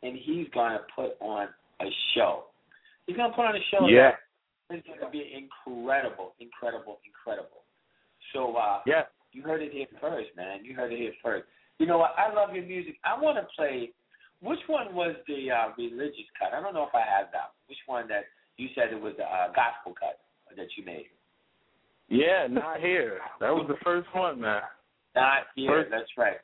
[0.02, 1.48] And he's going to put on
[1.80, 2.44] a show.
[3.06, 4.12] He's going to put on a show Yeah,
[4.70, 7.64] is going to be incredible, incredible, incredible.
[8.32, 9.02] So uh, yeah.
[9.32, 10.64] you heard it here first, man.
[10.64, 11.44] You heard it here first.
[11.78, 12.12] You know what?
[12.16, 12.96] I love your music.
[13.04, 13.90] I want to play.
[14.42, 16.56] Which one was the uh, religious cut?
[16.56, 17.52] I don't know if I have that.
[17.68, 18.24] Which one that
[18.56, 20.20] you said it was the uh, gospel cut
[20.56, 21.06] that you made?
[22.08, 23.18] Yeah, not here.
[23.40, 24.62] That was the first one, man.
[25.14, 25.70] Not here.
[25.70, 26.38] First- That's right.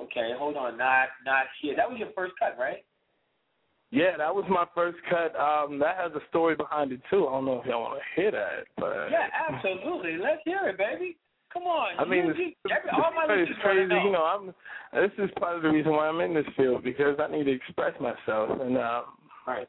[0.00, 0.76] Okay, hold on.
[0.76, 1.74] Not not here.
[1.76, 2.84] That was your first cut, right?
[3.90, 5.36] Yeah, that was my first cut.
[5.38, 7.28] Um, that has a story behind it too.
[7.28, 10.16] I don't know if y'all want to hear that, but Yeah, absolutely.
[10.16, 11.18] Let's hear it, baby.
[11.52, 11.98] Come on.
[11.98, 13.86] I mean, you, every, all my it's crazy.
[13.86, 14.02] know.
[14.04, 14.54] You know, I'm.
[14.94, 17.52] This is part of the reason why I'm in this field because I need to
[17.52, 18.58] express myself.
[18.60, 19.04] And um,
[19.46, 19.68] Right.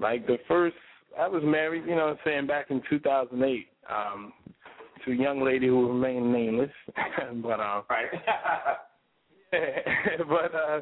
[0.00, 0.74] like the first,
[1.18, 1.84] I was married.
[1.86, 4.32] You know, what I'm saying back in 2008 um,
[5.04, 6.70] to a young lady who remained nameless,
[7.42, 8.08] but um, Right.
[10.28, 10.80] but uh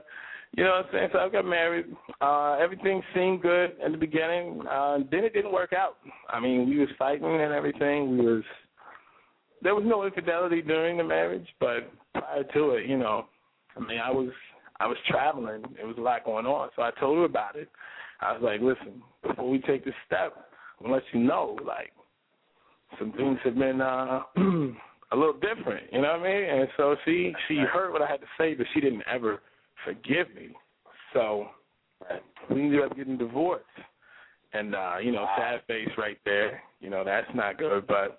[0.57, 1.09] you know what I'm saying?
[1.13, 1.87] So I got married.
[2.21, 4.63] Uh everything seemed good in the beginning.
[4.69, 5.97] Uh then it didn't work out.
[6.29, 8.19] I mean, we was fighting and everything.
[8.19, 8.43] We was
[9.63, 13.27] there was no infidelity during the marriage, but prior to it, you know,
[13.77, 14.31] I mean I was
[14.81, 15.63] I was traveling.
[15.77, 16.71] There was a lot going on.
[16.77, 17.69] So I told her about it.
[18.21, 20.35] I was like, Listen, before we take this step,
[20.85, 21.93] I'll let you know, like
[22.99, 24.23] some things have been uh
[25.13, 26.45] a little different, you know what I mean?
[26.45, 29.41] And so she she heard what I had to say, but she didn't ever
[29.85, 30.51] forgive me.
[31.13, 31.49] So
[32.51, 33.65] we ended up getting divorced.
[34.53, 36.63] And uh, you know, sad face right there.
[36.81, 37.87] You know, that's not good.
[37.87, 38.19] But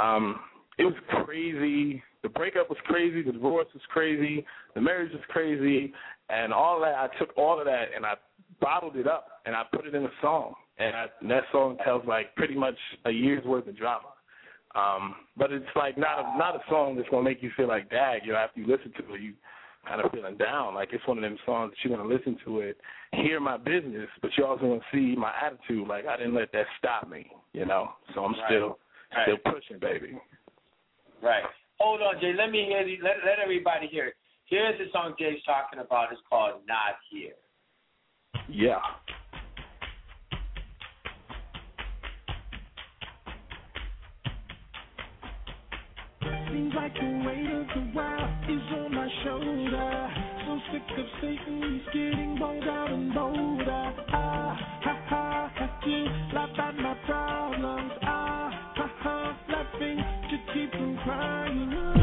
[0.00, 0.40] um
[0.78, 0.94] it was
[1.24, 2.02] crazy.
[2.22, 4.44] The breakup was crazy, the divorce was crazy,
[4.74, 5.92] the marriage was crazy,
[6.30, 8.14] and all that I took all of that and I
[8.60, 10.54] bottled it up and I put it in a song.
[10.78, 14.08] And, I, and that song tells like pretty much a year's worth of drama.
[14.74, 17.90] Um, but it's like not a not a song that's gonna make you feel like
[17.90, 19.34] dag, you know, after you listen to it you
[19.86, 20.74] kind of feeling down.
[20.74, 22.78] Like it's one of them songs that you're gonna listen to it,
[23.12, 25.86] hear my business, but you're also gonna see my attitude.
[25.86, 27.92] Like I didn't let that stop me, you know.
[28.14, 28.44] So I'm Right.
[28.46, 28.78] still
[29.14, 29.22] Right.
[29.22, 30.18] still pushing, baby.
[31.20, 31.44] Right.
[31.78, 32.32] Hold on, Jay.
[32.32, 34.16] Let me hear the, let let everybody hear it.
[34.46, 36.12] Here's the song Jay's talking about.
[36.12, 37.34] It's called Not Here.
[38.48, 38.80] Yeah.
[46.54, 50.14] Seems like the weight of the world is on my shoulder.
[50.46, 53.92] So sick of Satan, he's getting bold out and bolder.
[54.12, 55.96] Ah, ha, ha, have to
[56.32, 57.92] laugh at my problems.
[58.02, 61.93] Ah, ha, ha, laughing to keep from crying.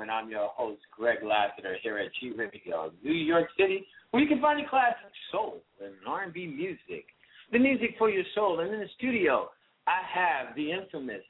[0.00, 4.28] And I'm your host, Greg Lassiter, here at G Radio, New York City, where you
[4.28, 4.96] can find your classic
[5.30, 7.06] soul and R&B music,
[7.52, 8.60] the music for your soul.
[8.60, 9.48] And in the studio,
[9.86, 11.22] I have the infamous,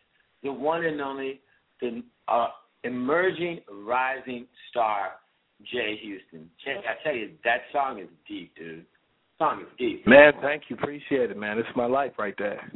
[0.42, 1.40] the one and only,
[1.80, 2.48] the uh,
[2.84, 5.12] emerging rising star,
[5.72, 6.50] Jay Houston.
[6.64, 8.84] Jay, I tell you, that song is deep, dude.
[9.38, 10.06] Song is deep.
[10.06, 10.76] Man, thank you.
[10.76, 11.58] Appreciate it, man.
[11.58, 12.70] It's my life right there.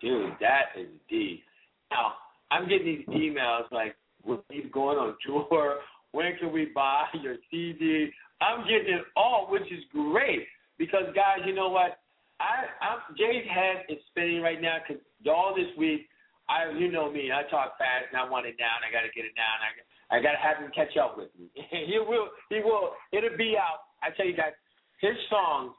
[0.00, 1.42] Dude, that is deep.
[1.90, 2.14] Now,
[2.50, 3.94] I'm getting these emails like,
[4.24, 5.78] when he's going on tour,
[6.12, 8.10] when can we buy your CD?
[8.40, 10.46] I'm getting it all, which is great
[10.78, 11.98] because, guys, you know what?
[12.40, 16.08] I, I'm Jay's head is spinning right now because all this week,
[16.48, 18.84] I, you know me, I talk fast and I want it down.
[18.84, 19.56] I got to get it down.
[19.62, 21.48] I, I got to have him catch up with me.
[21.54, 22.92] he will, he will.
[23.12, 23.88] It'll be out.
[24.02, 24.52] I tell you guys,
[25.00, 25.72] his songs,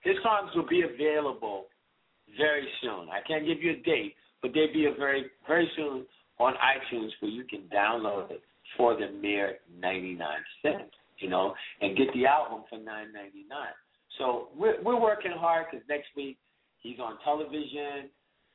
[0.00, 1.66] his songs will be available
[2.36, 3.08] very soon.
[3.08, 6.04] I can't give you a date, but they'll be a very, very soon
[6.38, 8.42] on iTunes where you can download it
[8.76, 10.26] for the mere 99
[10.62, 12.84] cents, you know, and get the album for 9.99.
[14.18, 16.38] So we're we're working hard because next week
[16.80, 18.08] he's on television.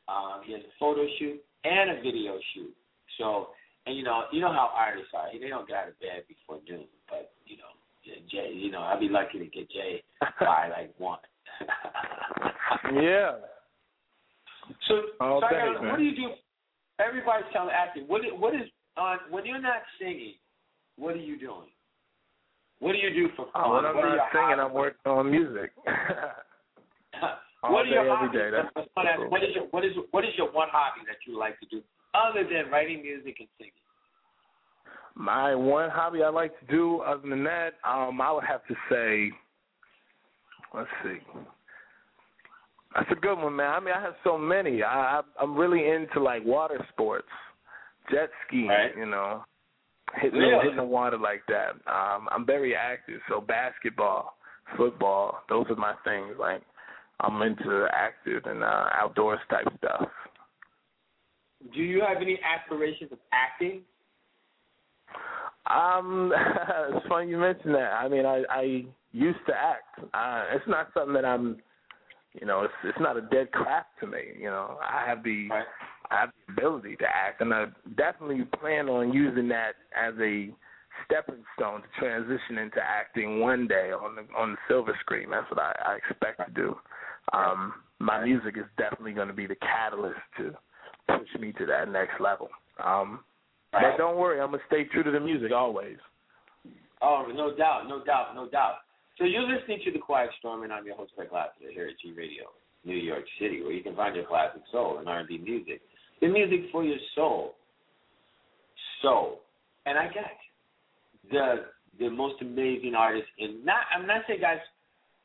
[0.08, 2.74] Um, he has a photo shoot and a video shoot.
[3.18, 3.50] So
[3.86, 5.28] and you know you know how artists are.
[5.32, 9.00] They don't get out of bed before noon, but you know Jay, you know I'd
[9.00, 10.04] be lucky to get Jay
[10.40, 11.20] by like one.
[13.02, 13.34] yeah.
[14.88, 16.30] So, All so day, I gotta, what do you do?
[17.02, 18.04] Everybody's telling acting.
[18.08, 20.34] What is, what is on when you're not singing?
[20.98, 21.70] What are you doing?
[22.80, 23.62] What do you do for fun?
[23.66, 24.66] Oh, when I'm what not singing, hobbies?
[24.70, 25.72] I'm working on music.
[27.62, 28.40] what are your every hobbies?
[28.40, 28.50] day.
[28.52, 29.30] That's what cool.
[29.30, 31.82] what is your what is what is your one hobby that you like to do
[32.14, 33.74] other than writing music and singing?
[35.16, 38.76] My one hobby I like to do, other than that, um, I would have to
[38.90, 39.32] say,
[40.74, 41.20] let's see.
[42.96, 43.72] That's a good one, man.
[43.72, 44.84] I mean, I have so many.
[44.84, 47.28] I, I I'm really into like water sports,
[48.12, 48.68] jet skiing.
[48.68, 48.96] Right.
[48.98, 49.44] You know,
[50.20, 51.72] hitting the, hitting the water like that.
[51.92, 53.22] Um, I'm very active.
[53.30, 54.36] So basketball,
[54.76, 56.36] football, those are my things.
[56.40, 56.62] Like
[57.22, 60.08] I'm into active and uh, outdoors type stuff.
[61.74, 63.82] Do you have any aspirations of acting?
[65.70, 66.34] Um,
[66.90, 67.94] it's funny you mentioned that.
[67.94, 70.00] I mean, I I used to act.
[70.14, 71.58] Uh, it's not something that I'm,
[72.40, 74.22] you know, it's it's not a dead craft to me.
[74.40, 75.66] You know, I have the Right.
[76.10, 80.50] I have the ability to act, and I definitely plan on using that as a
[81.06, 85.30] stepping stone to transition into acting one day on the on the silver screen.
[85.30, 86.76] That's what I, I expect to do.
[87.34, 90.54] Um, my music is definitely going to be the catalyst to
[91.08, 92.50] push me to that next level.
[92.84, 93.20] Um,
[93.74, 93.84] Right.
[93.92, 95.96] but don't worry, I'm gonna stay true to the music always.
[97.02, 98.80] Oh, no doubt, no doubt, no doubt.
[99.22, 101.94] So you're listening to The Quiet Storm, and I'm your host, Greg Lassiter, here at
[102.02, 102.46] G Radio,
[102.84, 105.80] New York City, where you can find your classic soul and R&B music,
[106.22, 107.54] the music for your soul.
[109.04, 109.42] So,
[109.86, 110.34] and I got
[111.30, 111.56] the
[112.00, 113.86] the most amazing artist in not.
[113.96, 114.58] I'm not saying guys,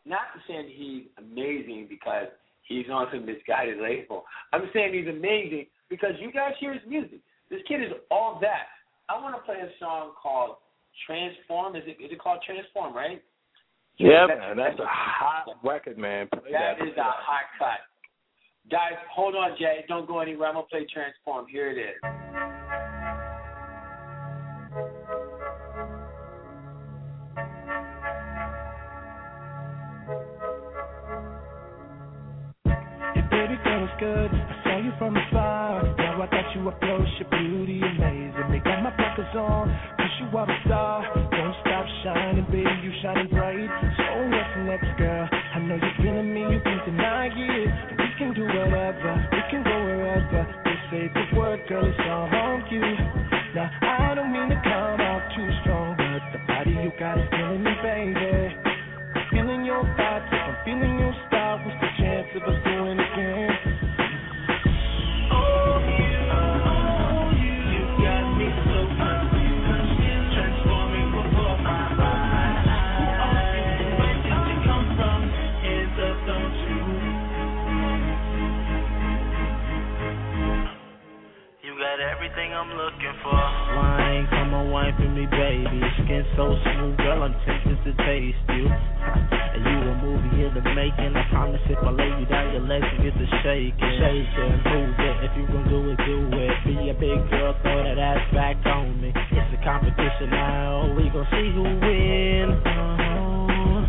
[0.04, 2.26] not saying he's amazing because
[2.68, 4.24] he's on some misguided label.
[4.52, 7.20] I'm saying he's amazing because you guys hear his music.
[7.48, 8.68] This kid is all that.
[9.08, 10.56] I want to play a song called
[11.06, 11.76] Transform.
[11.76, 13.22] Is it is it called Transform, right?
[13.98, 16.28] Yeah, That- man, that's a hot record, man.
[16.28, 16.86] Play That that.
[16.86, 17.80] is a hot cut.
[18.68, 19.84] Guys, hold on, Jay.
[19.88, 20.48] Don't go anywhere.
[20.48, 21.46] I'm gonna play Transform.
[21.46, 23.06] Here it is.
[33.14, 34.30] Your baby girl is good.
[34.32, 35.82] I saw you from afar.
[35.96, 37.08] Now I got you up close.
[37.18, 38.50] Your beauty amazing.
[38.50, 39.68] They got my pockets on.
[39.96, 41.14] Cause you are a star.
[41.30, 42.68] Don't stop shining, baby.
[42.82, 43.45] You shining bright.
[57.96, 58.54] Baby.
[59.30, 61.60] Feeling your thoughts, I'm feeling your style.
[61.64, 63.50] What's the chance of us doing it again?
[81.96, 82.65] Everything I'm.
[84.56, 85.84] On, wine for me, baby.
[86.00, 88.64] Skin so smooth, girl, I'm tempted to taste you.
[88.64, 91.12] And you a movie in the making.
[91.12, 93.76] I promise if I lay you down, your legs will get to shaking.
[93.76, 95.16] Shake it, move it.
[95.28, 96.56] If you gon' do it, do it.
[96.64, 99.12] Be a big girl, throw that ass back on me.
[99.12, 100.88] It's a competition now.
[100.96, 102.48] We gon' see who win.
[102.56, 103.84] Uh-huh.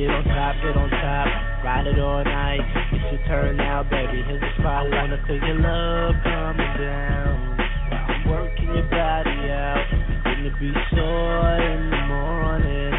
[0.00, 1.28] Get on top, get on top,
[1.60, 2.64] ride it all night.
[2.92, 4.24] It's your turn now, baby.
[4.24, 4.88] Here's the spot.
[4.88, 7.60] I wanna feel your love coming down.
[7.92, 10.05] I'm working your body out.
[10.46, 12.95] Gonna be sore in the morning.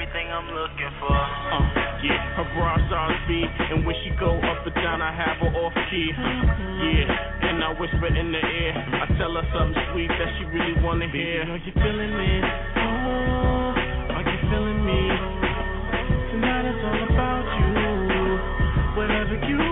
[0.00, 1.12] Everything I'm looking for.
[1.12, 1.60] Uh,
[2.00, 5.52] yeah, her bras on speed, and when she go up and down, I have her
[5.60, 6.08] off key.
[6.16, 10.80] Yeah, and I whisper in the ear, I tell her something sweet that she really
[10.80, 11.42] wanna hear.
[11.44, 12.40] Are you feeling me?
[12.80, 13.76] Oh,
[14.16, 15.00] are you feeling me?
[16.32, 18.96] Tonight it's all about you.
[18.96, 19.69] Whatever you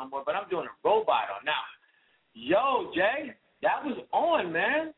[0.00, 1.64] no more, but I'm doing a robot on now.
[2.32, 4.94] Yo, Jay, that was on, man.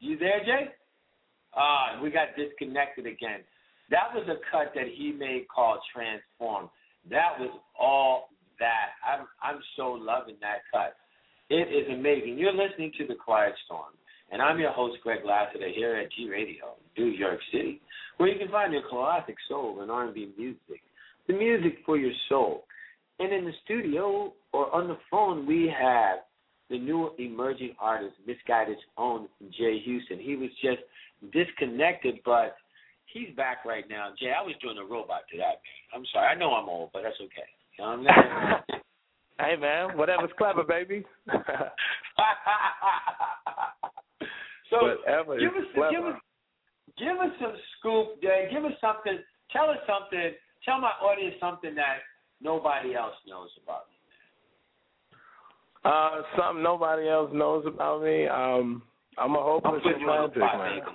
[0.00, 0.68] You there, Jay?
[1.54, 3.40] Ah, we got disconnected again.
[3.90, 6.70] That was a cut that he made called Transform.
[7.10, 8.98] That was all that.
[9.06, 10.96] I'm I'm so loving that cut.
[11.48, 12.36] It is amazing.
[12.38, 13.94] You're listening to the Quiet Storm,
[14.30, 17.80] and I'm your host, Greg Lassiter, here at G Radio, New York City,
[18.18, 20.82] where you can find your classic soul and R&B music,
[21.28, 22.64] the music for your soul.
[23.20, 26.18] And in the studio or on the phone, we have
[26.70, 30.18] the new emerging artist, Misguided's own Jay Houston.
[30.18, 30.82] He was just
[31.32, 32.56] disconnected, but
[33.06, 34.10] he's back right now.
[34.20, 35.94] Jay, I was doing a robot to that man.
[35.94, 36.28] I'm sorry.
[36.28, 37.48] I know I'm old, but that's okay.
[37.78, 38.80] You know what I'm saying?
[39.40, 41.04] Hey man, whatever's clever, baby.
[44.68, 45.90] so Whatever give us clever.
[45.92, 46.20] give us
[46.98, 48.48] give us some scoop, Jay.
[48.50, 49.16] Give us something.
[49.52, 50.32] Tell us something.
[50.68, 52.04] Tell my audience something that
[52.42, 53.96] nobody else knows about me.
[55.82, 58.26] Uh, something nobody else knows about me.
[58.26, 58.82] Um,
[59.16, 60.94] I'm a hopeless putting you on the romantic, man.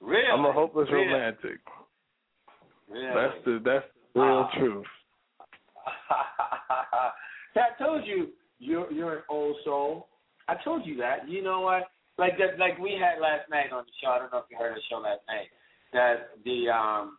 [0.00, 0.24] Really?
[0.32, 1.04] I'm a hopeless really?
[1.06, 1.60] romantic.
[2.88, 3.14] Really?
[3.14, 4.58] That's the that's the real Ah.
[4.58, 4.86] truth.
[7.56, 10.08] I told you you're you're an old soul.
[10.48, 11.28] I told you that.
[11.28, 11.90] You know what?
[12.16, 14.12] Like that like we had last night on the show.
[14.12, 15.48] I don't know if you heard the show last night.
[15.92, 17.18] That the um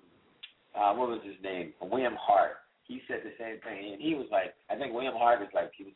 [0.76, 1.74] uh what was his name?
[1.82, 2.58] William Hart.
[2.84, 5.72] He said the same thing and he was like I think William Hart is like
[5.78, 5.94] he was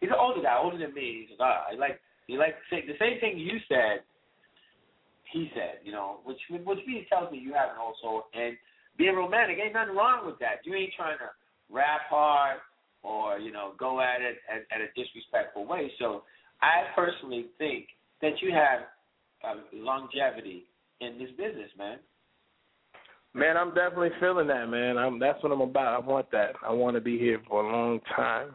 [0.00, 1.26] he's an older guy, older than me.
[1.28, 4.04] He's like, ah, I like he like say the same thing you said
[5.32, 8.56] he said, you know, which which means tells me you have an old soul and
[8.96, 10.64] being romantic ain't nothing wrong with that.
[10.64, 11.30] You ain't trying to
[11.70, 12.58] rap hard
[13.02, 15.92] or you know go at it at, at a disrespectful way.
[15.98, 16.22] So
[16.60, 17.86] I personally think
[18.22, 18.80] that you have
[19.46, 20.64] um, longevity
[21.00, 21.98] in this business, man.
[23.38, 24.98] Man, I'm definitely feeling that, man.
[24.98, 26.02] I'm that's what I'm about.
[26.02, 26.52] I want that.
[26.66, 28.48] I want to be here for a long time.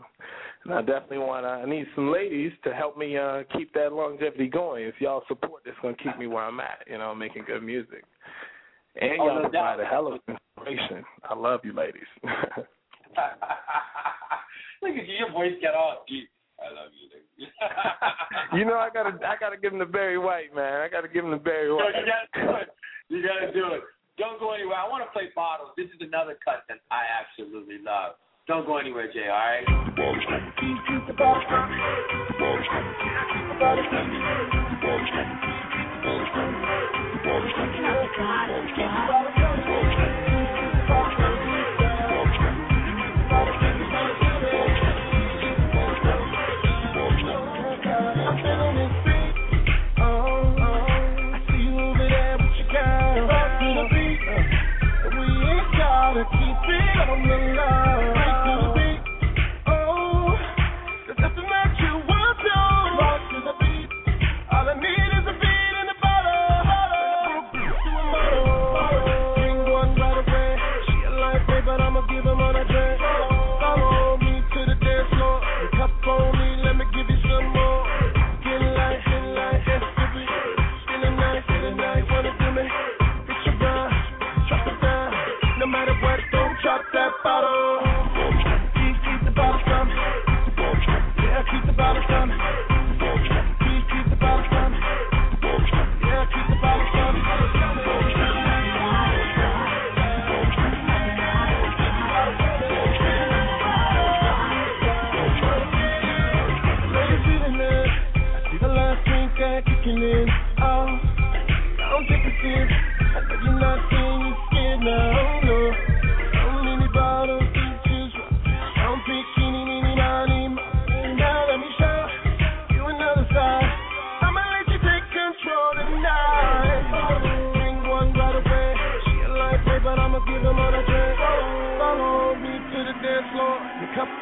[0.65, 3.93] And I definitely want to, I need some ladies to help me uh keep that
[3.93, 4.83] longevity going.
[4.85, 7.63] If y'all support this going to keep me where I'm at, you know, making good
[7.63, 8.03] music.
[8.99, 9.81] And Oh, y'all no provide doubt.
[9.81, 11.03] a hell of inspiration.
[11.29, 12.03] I love you ladies.
[12.23, 12.33] Look
[14.97, 16.29] at you, your voice got all deep.
[16.59, 17.09] I love you.
[17.09, 17.13] nigga.
[18.59, 20.81] you know I got to I got to give him the Barry White, man.
[20.81, 21.93] I got to give him the Barry White.
[21.95, 22.69] you gotta do it.
[23.09, 23.81] You gotta do it.
[24.17, 24.77] Don't go anywhere.
[24.77, 25.71] I want to play bottles.
[25.75, 28.13] This is another cut that I absolutely love.
[28.47, 29.25] Don't go anywhere, Jay.
[29.25, 29.65] All right.
[30.59, 30.77] Keep
[31.09, 31.57] it on the line.
[32.69, 32.85] Right
[33.89, 33.95] to the
[37.73, 37.89] beat.
[39.09, 39.32] Oh,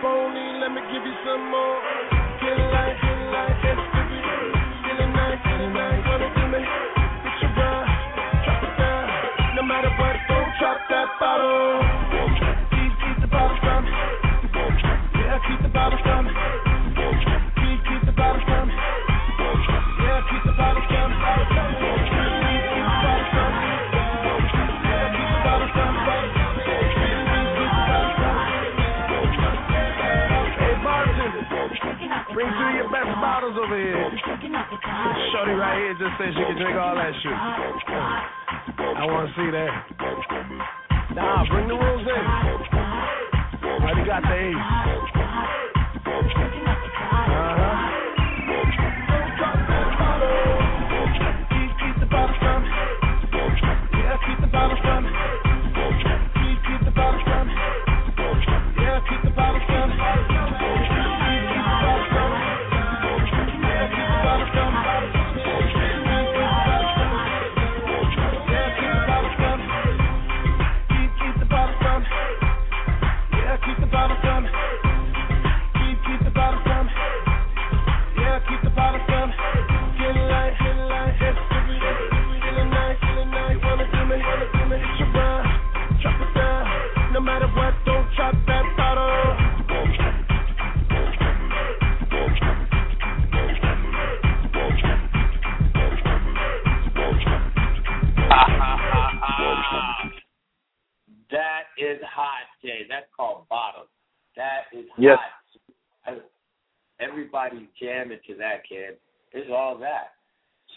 [0.04, 1.82] lonely, let me give you some more.
[2.42, 3.58] Get light, get light,
[4.86, 5.42] feeling nice,
[5.74, 6.06] nice.
[6.52, 6.62] Me?
[7.42, 7.88] Your drop.
[9.56, 11.91] No matter what, don't drop that bottle.
[35.92, 37.34] Here just said she can drink all that shit.
[37.36, 39.92] I want to see that.
[41.14, 42.26] Nah, bring the rules in.
[43.68, 45.21] Already got the.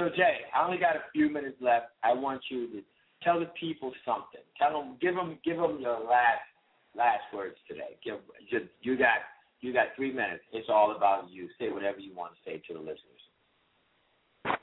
[0.05, 1.87] So, Jay, I only got a few minutes left.
[2.03, 2.83] I want you to
[3.23, 4.45] tell the people something.
[4.61, 6.45] Tell them, give them, give them your last
[6.95, 7.97] last words today.
[8.05, 8.17] Give
[8.51, 9.25] just you got
[9.63, 10.43] you got three minutes.
[10.53, 11.49] It's all about you.
[11.59, 13.01] Say whatever you want to say to the listeners.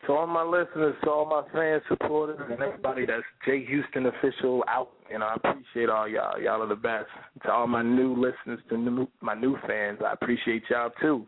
[0.06, 4.64] To all my listeners, to all my fans, supporters, and everybody that's Jay Houston official
[4.68, 6.40] out, you know, I appreciate all y'all.
[6.40, 7.08] Y'all are the best.
[7.46, 11.26] To all my new listeners, to new, my new fans, I appreciate y'all too.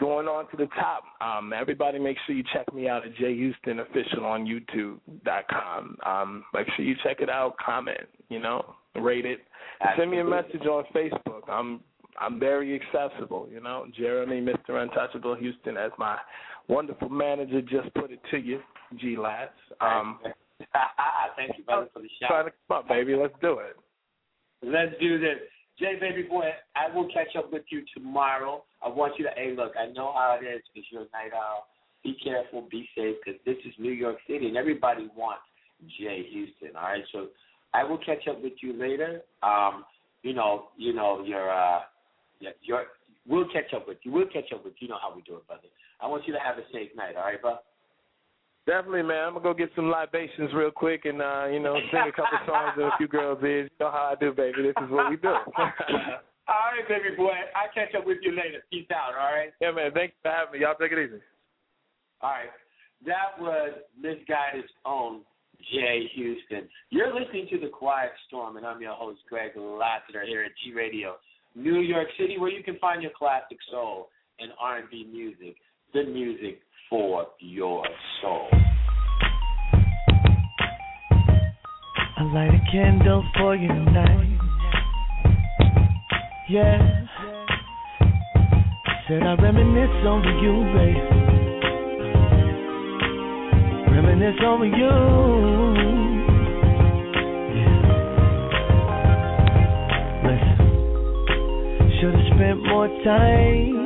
[0.00, 3.34] Going on to the top, um, everybody make sure you check me out at Jay
[3.36, 5.96] Houston official on YouTube.com.
[6.06, 9.40] Um, make sure you check it out, comment, you know, rate it.
[9.98, 11.48] Send me a message on Facebook.
[11.48, 11.80] I'm
[12.18, 13.86] I'm very accessible, you know.
[13.96, 14.82] Jeremy, Mr.
[14.82, 16.16] Untouchable Houston, as my
[16.68, 18.60] wonderful manager just put it to you,
[18.96, 19.48] G Lats.
[19.80, 20.18] Um,
[21.36, 22.28] Thank you, brother, for the shout.
[22.28, 23.14] trying to come up, baby.
[23.14, 23.76] Let's do it.
[24.62, 25.38] Let's do this.
[25.80, 28.62] Jay, baby boy, I will catch up with you tomorrow.
[28.84, 31.32] I want you to, hey, look, I know how it is because you're a night
[31.34, 31.68] owl.
[32.04, 35.42] Be careful, be safe, because this is New York City, and everybody wants
[35.98, 36.76] Jay Houston.
[36.76, 37.28] All right, so
[37.72, 39.22] I will catch up with you later.
[39.42, 39.84] Um,
[40.22, 41.80] you know, you know, your, uh,
[42.40, 42.84] your, your,
[43.26, 44.12] we'll catch up with you.
[44.12, 44.86] We'll catch up with you.
[44.86, 45.68] You know how we do it, brother.
[46.00, 47.16] I want you to have a safe night.
[47.16, 47.56] All right, bro.
[48.66, 49.26] Definitely, man.
[49.26, 52.38] I'm gonna go get some libations real quick and uh, you know, sing a couple
[52.46, 53.70] songs and a few girls is.
[53.72, 54.62] You know how I do, baby.
[54.62, 55.28] This is what we do.
[55.58, 57.32] all right, baby boy.
[57.56, 58.62] I'll catch up with you later.
[58.70, 59.14] Peace out.
[59.18, 59.52] All right.
[59.60, 59.92] yeah, man.
[59.92, 60.66] Thanks for having me.
[60.66, 61.22] Y'all take it easy.
[62.20, 62.52] All right.
[63.06, 65.22] That was Misguided's own
[65.72, 66.68] Jay Houston.
[66.90, 70.72] You're listening to The Quiet Storm, and I'm your host, Greg Lassiter, here at G
[70.74, 71.16] Radio,
[71.54, 74.08] New York City, where you can find your classic soul
[74.38, 75.56] and R&B music,
[75.92, 77.86] the music for your
[78.20, 78.48] soul.
[82.18, 84.38] I light a candle for you tonight.
[86.50, 87.06] Yeah.
[89.06, 90.96] Said I reminisce over you, babe.
[93.92, 94.94] Reminisce over you.
[97.54, 97.80] Yeah.
[100.26, 100.58] Listen.
[102.00, 103.76] Should've spent more time.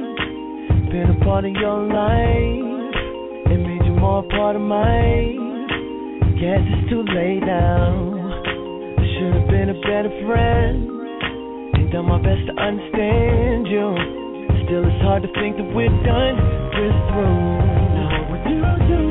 [0.91, 2.74] Been a part of your life.
[4.05, 5.65] More part of mine.
[6.37, 8.13] Guess it's too late now.
[9.01, 10.93] I should have been a better friend
[11.73, 13.97] and done my best to understand you.
[14.69, 16.37] Still, it's hard to think that we're done,
[16.77, 17.49] we're through.
[17.97, 18.61] Now, what would you
[18.93, 19.03] do?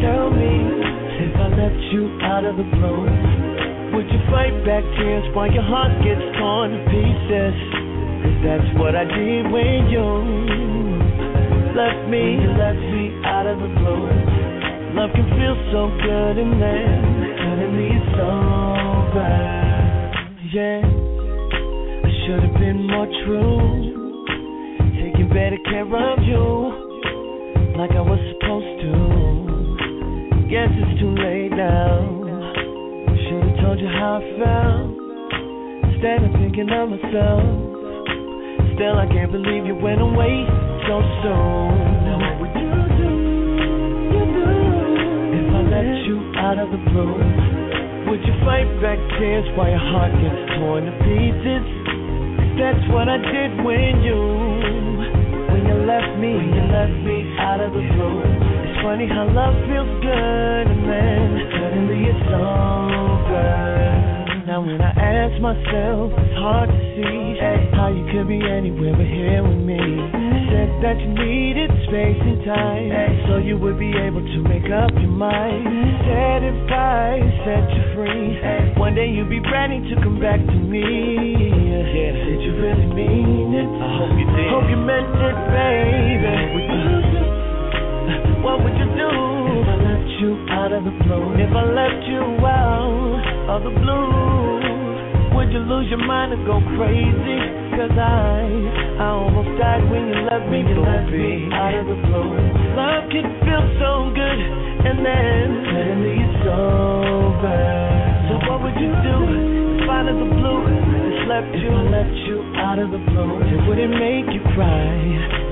[0.00, 0.48] Tell me
[1.20, 3.04] if I left you out of the blue.
[4.00, 7.56] Would you fight back tears while your heart gets torn to pieces?
[8.24, 10.89] Cause that's what I did when you
[11.74, 14.06] left me, you left me out of the blue.
[14.94, 16.98] Love can feel so good and then
[17.38, 19.34] suddenly it's over.
[20.50, 24.26] Yeah, I should have been more true,
[24.98, 28.92] taking better care of you, like I was supposed to.
[30.50, 32.02] Guess it's too late now.
[33.30, 34.90] Should have told you how I felt,
[35.86, 37.46] instead of thinking of myself.
[38.74, 42.02] Still, I can't believe you went away so soon.
[42.02, 42.66] Now, what would you
[42.98, 43.14] do?
[45.38, 47.14] If I let you out of the blue,
[48.10, 51.62] would you fight back tears while your heart gets torn to pieces?
[52.58, 54.18] That's what I did when you,
[55.54, 58.26] when you left me, you left me out of the blue.
[58.26, 63.46] It's funny how love feels good and then suddenly it's over.
[64.42, 67.38] Now when I ask myself, it's hard to see
[67.76, 69.78] how you could be anywhere but here with me.
[69.78, 72.90] You said that you needed space and time,
[73.28, 75.66] so you would be able to make up your mind.
[76.06, 78.38] Said if I set you free,
[78.78, 80.82] one day you'd be ready to come back to me.
[81.90, 83.66] Yeah, did you really mean it?
[83.66, 84.48] I hope you did.
[84.50, 86.36] Hope you meant it, baby.
[86.40, 88.40] What would you do?
[88.42, 89.10] What would you do
[89.60, 91.34] if I let you out of the blue?
[91.38, 94.69] If I left you out of the blue,
[95.40, 97.40] would you lose your mind and go crazy?
[97.72, 98.44] Cause I,
[99.00, 102.36] I almost died when you left me, you left me out of the blue.
[102.76, 104.40] Love can feel so good,
[104.84, 107.56] and then suddenly it's over.
[108.28, 109.16] So what would you do
[109.80, 110.60] if out of the blue
[111.08, 113.40] just left you, left you out of the blue?
[113.64, 114.92] Would it make you cry,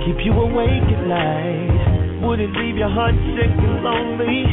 [0.04, 2.28] keep you awake at night?
[2.28, 4.44] Would it leave your heart sick and lonely?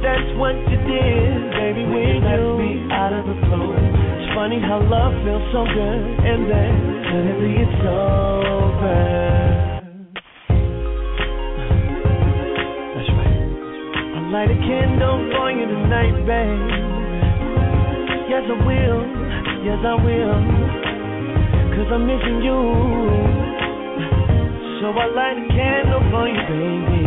[0.00, 4.01] That's what you did, baby, when you left me out of the blue.
[4.34, 6.72] Funny how love feels so good, and then
[7.04, 8.96] suddenly it's over.
[12.96, 13.36] That's right.
[14.16, 16.64] I'll light a candle for you tonight, babe.
[18.32, 19.04] Yes, I will.
[19.68, 20.40] Yes, I will.
[21.76, 22.56] Cause I'm missing you.
[24.80, 27.04] So I light a candle for you, baby.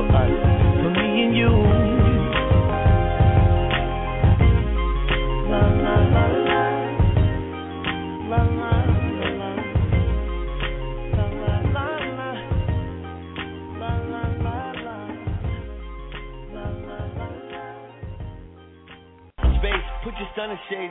[0.00, 0.32] For us,
[0.80, 2.05] for me and you.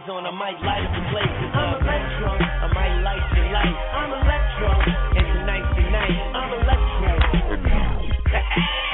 [0.09, 0.25] On.
[0.25, 1.27] I might light up the place.
[1.53, 2.31] I'm electro.
[2.31, 3.75] I might light your light.
[3.93, 4.69] I'm electro.
[5.17, 6.17] And tonight's the night.
[6.35, 7.11] I'm electro.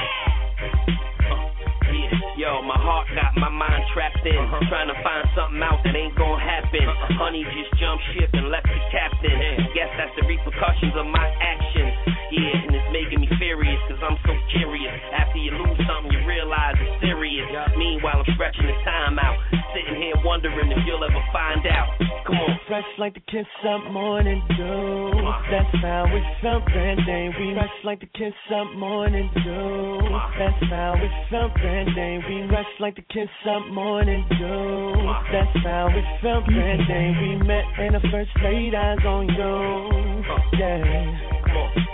[2.82, 4.34] Heart got my mind trapped in.
[4.34, 4.58] Uh-huh.
[4.66, 6.82] Trying to find something out that ain't gonna happen.
[6.82, 7.22] Uh-huh.
[7.22, 9.38] Honey just jumped ship and left the captain.
[9.70, 11.94] Guess that's the repercussions of my actions.
[12.34, 14.96] Yeah, and it's making me furious cause I'm so curious.
[15.14, 17.46] After you lose something, you realize it's serious.
[17.76, 19.36] Meanwhile, I'm stretching the time out.
[19.76, 21.92] Sitting here wondering if you'll ever find out.
[22.26, 22.61] Come on.
[22.72, 25.10] Fresh like the kiss up morning dew.
[25.52, 27.28] That's how it felt that day.
[27.38, 30.00] We rush like the kiss up morning dew.
[30.38, 32.18] That's how it felt that day.
[32.26, 34.92] We rush like the kiss up morning dew.
[35.28, 37.12] That's how it felt that day.
[37.20, 40.24] We met and the first laid eyes on you.
[40.56, 41.42] Yeah.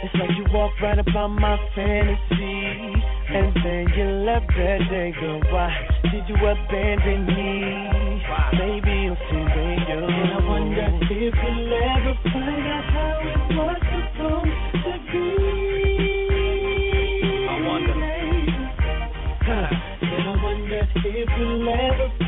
[0.04, 3.02] It's like you walked right about my fantasy.
[3.34, 5.42] And then you left that day, girl.
[5.50, 5.74] Why
[6.04, 7.98] did you abandon me?
[8.52, 10.67] Maybe you'll see when you.
[19.48, 22.27] I wonder if you'll ever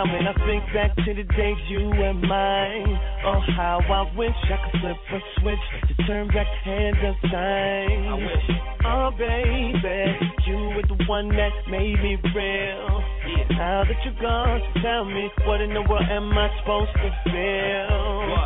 [0.00, 4.56] When I think back to the days you and mine, oh how I wish I
[4.64, 8.08] could flip a switch to turn back the hands of time.
[8.08, 8.48] I wish.
[8.82, 10.16] Oh baby,
[10.46, 13.04] you were the one that made me real.
[13.28, 13.44] Yeah.
[13.58, 18.40] Now that you're gone, tell me what in the world am I supposed to feel?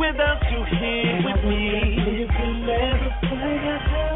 [0.00, 2.26] Without you here with me, you
[2.64, 4.15] never find out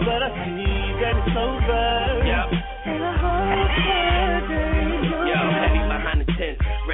[0.00, 2.24] But I see that it's over.
[2.24, 2.46] Yeah.
[2.86, 4.79] And I hope one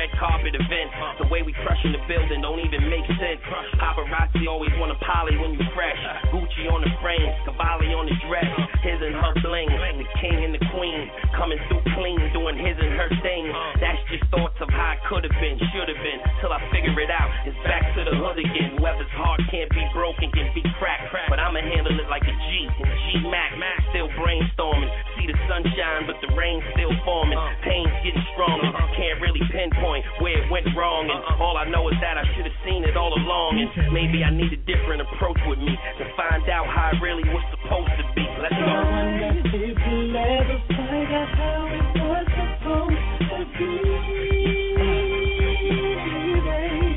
[0.07, 0.91] red carpet event.
[1.19, 3.43] The way we crushing the building don't even make sense.
[3.79, 5.99] Paparazzi always wanna poly when you fresh.
[6.31, 8.47] Gucci on the frame, Cavalli on the dress.
[8.83, 12.95] His and her bling, the king and the queen coming through clean, doing his and
[12.95, 13.51] her thing.
[13.81, 16.21] That's just thoughts of how it could have been, should have been.
[16.41, 18.79] Till I figure it out, it's back to the hood again.
[18.79, 21.11] Whoever's heart can't be broken, can be cracked.
[21.29, 23.55] But I'ma handle it like a G and G Mac.
[23.91, 27.39] Still brainstorming, see the sunshine, but the rain's still forming.
[27.65, 28.69] Pain's getting stronger.
[28.93, 31.09] Can't really pinpoint where it went wrong.
[31.09, 31.45] And uh-uh.
[31.45, 33.61] all I know is that I should have seen it all along.
[33.61, 37.25] And maybe I need a different approach with me to find out how it really
[37.29, 38.27] was supposed to be.
[38.43, 38.67] Let's go.
[38.67, 42.97] I wonder if we'll ever find out how it was supposed
[43.31, 43.71] to be.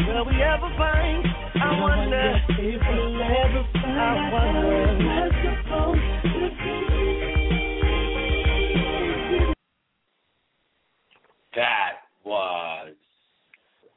[0.07, 1.23] Will we ever find?
[1.61, 6.77] I wonder if we'll ever find out how it was supposed to be.
[11.55, 11.93] That
[12.23, 12.78] was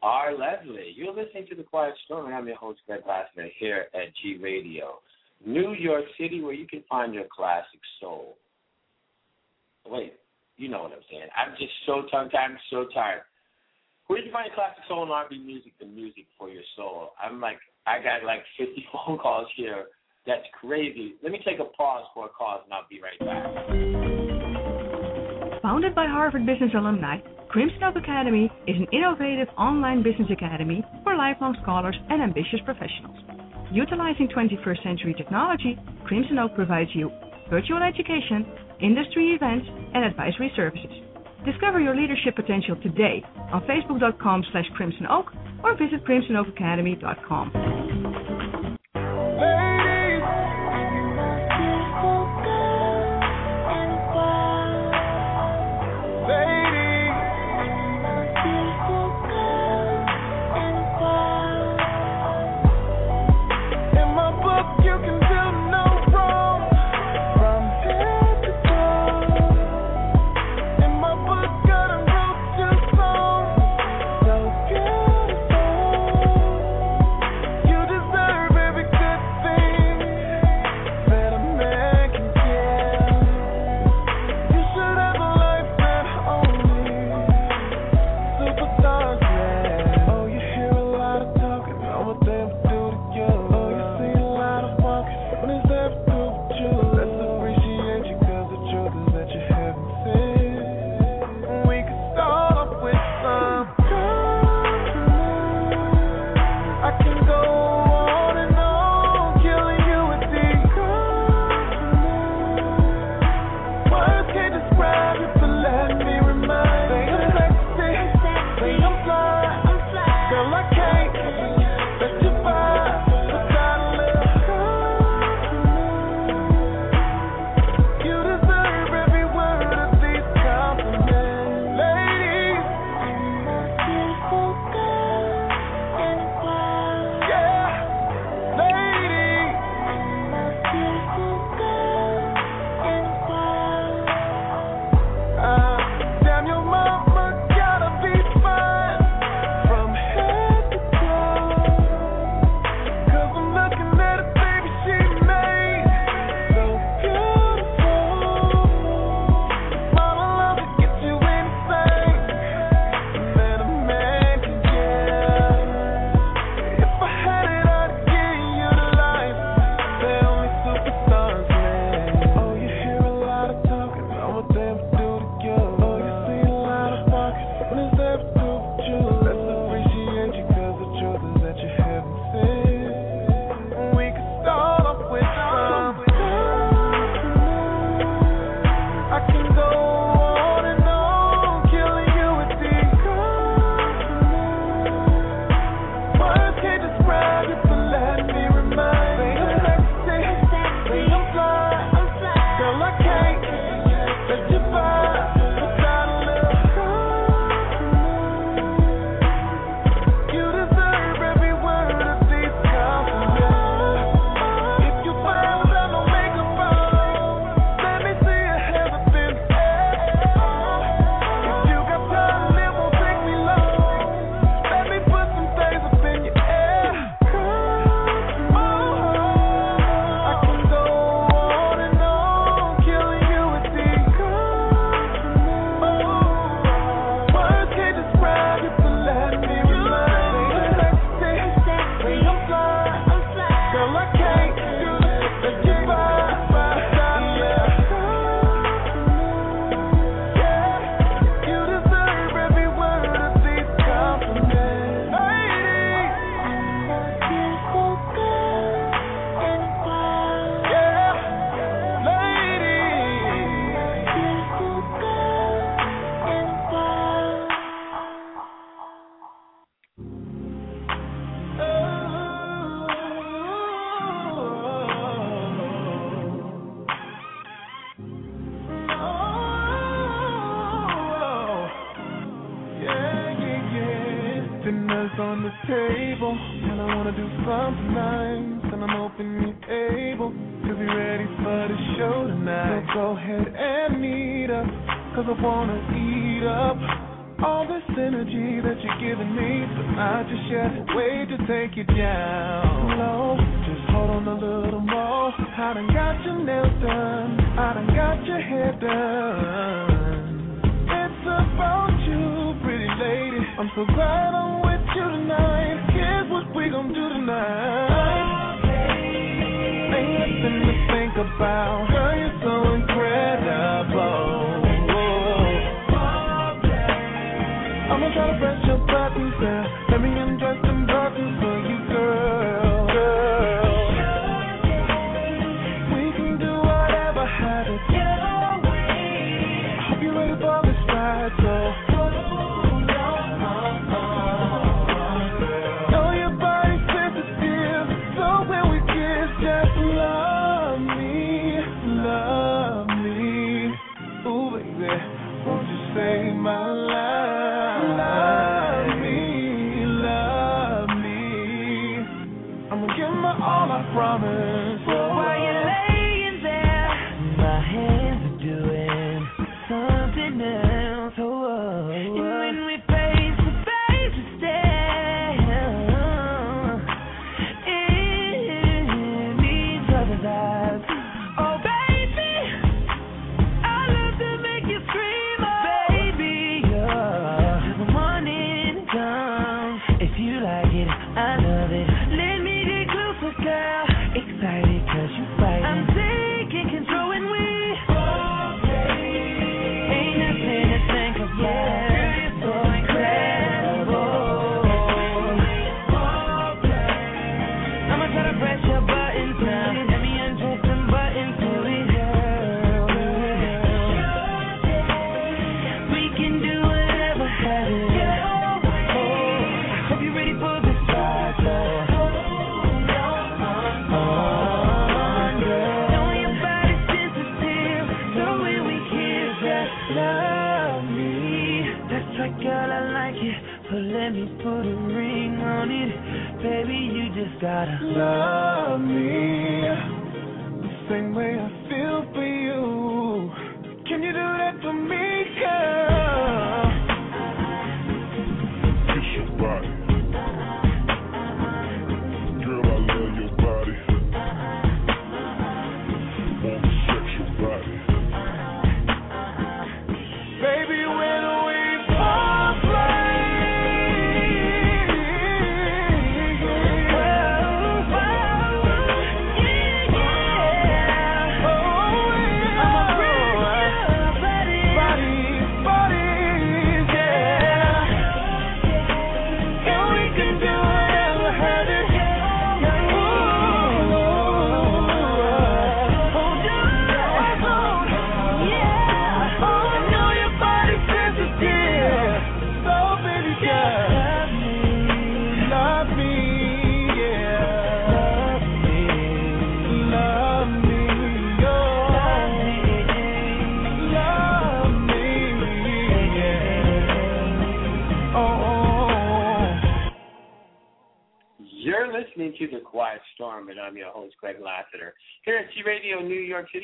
[0.02, 0.92] Ryan Leslie.
[0.96, 2.26] You're listening to The Quiet Storm.
[2.26, 4.98] and I'm your host, Greg Lassiter, here at G Radio,
[5.44, 8.36] New York City, where you can find your classic soul.
[9.86, 10.14] Wait,
[10.56, 11.28] you know what I'm saying.
[11.36, 12.38] I'm just so tongue-tied.
[12.38, 13.22] I'm so tired.
[14.06, 17.12] Where you can find classic soul and R&B music, the music for your soul.
[17.22, 19.86] I'm like, I got like 50 phone calls here.
[20.26, 21.14] That's crazy.
[21.22, 23.46] Let me take a pause for a cause, and I'll be right back.
[25.62, 27.18] Founded by Harvard Business alumni,
[27.52, 33.14] Crimson Oak Academy is an innovative online business academy for lifelong scholars and ambitious professionals.
[33.70, 37.12] Utilizing 21st century technology, Crimson Oak provides you
[37.50, 38.48] virtual education,
[38.80, 40.88] industry events, and advisory services.
[41.44, 43.22] Discover your leadership potential today
[43.52, 45.26] on facebook.com slash crimson oak
[45.62, 47.52] or visit crimsonoakacademy.com.
[48.94, 49.71] In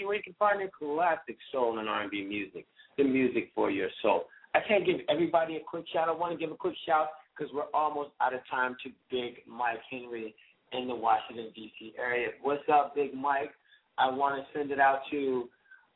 [0.08, 2.66] where you can find the classic soul and R&B music,
[2.96, 4.24] the music for your soul.
[4.54, 6.08] I can't give everybody a quick shout.
[6.08, 9.42] I want to give a quick shout because we're almost out of time to Big
[9.46, 10.34] Mike Henry
[10.72, 11.92] in the Washington, D.C.
[11.98, 12.28] area.
[12.40, 13.52] What's up, Big Mike?
[13.98, 15.48] I want to send it out to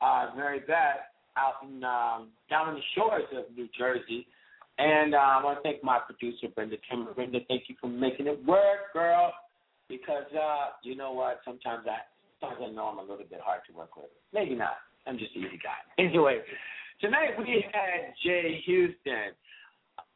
[0.02, 1.08] uh, Mary Beth
[1.38, 4.26] out in um, down on the shores of New Jersey.
[4.76, 7.14] And uh, I want to thank my producer, Brenda Timmer.
[7.14, 9.32] Brenda, thank you for making it work, girl.
[9.88, 11.40] Because uh, you know what?
[11.46, 11.98] Sometimes I
[12.42, 14.06] sometimes I know I'm a little bit hard to work with.
[14.32, 14.76] Maybe not.
[15.06, 15.78] I'm just an easy guy.
[15.98, 16.40] Anyway,
[17.00, 19.32] tonight we had Jay Houston,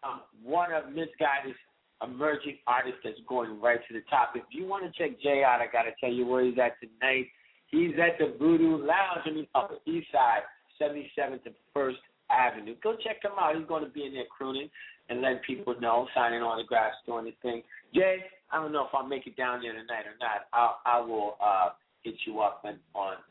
[0.03, 1.57] um, one of Miss Guidance
[2.03, 4.33] emerging artists that's going right to the top.
[4.35, 6.75] If you want to check Jay out, I got to tell you where he's at
[6.81, 7.27] tonight.
[7.69, 10.43] He's at the Voodoo Lounge on the Upper East Side,
[10.81, 11.99] 77th and First
[12.31, 12.75] Avenue.
[12.83, 13.57] Go check him out.
[13.57, 14.69] He's going to be in there crooning
[15.09, 17.63] and letting people know, signing autographs, doing his thing.
[17.95, 18.19] Jay,
[18.53, 20.47] I don't know if I'll make it down there tonight or not.
[20.53, 21.71] I'll, I will uh,
[22.07, 22.79] hit you up on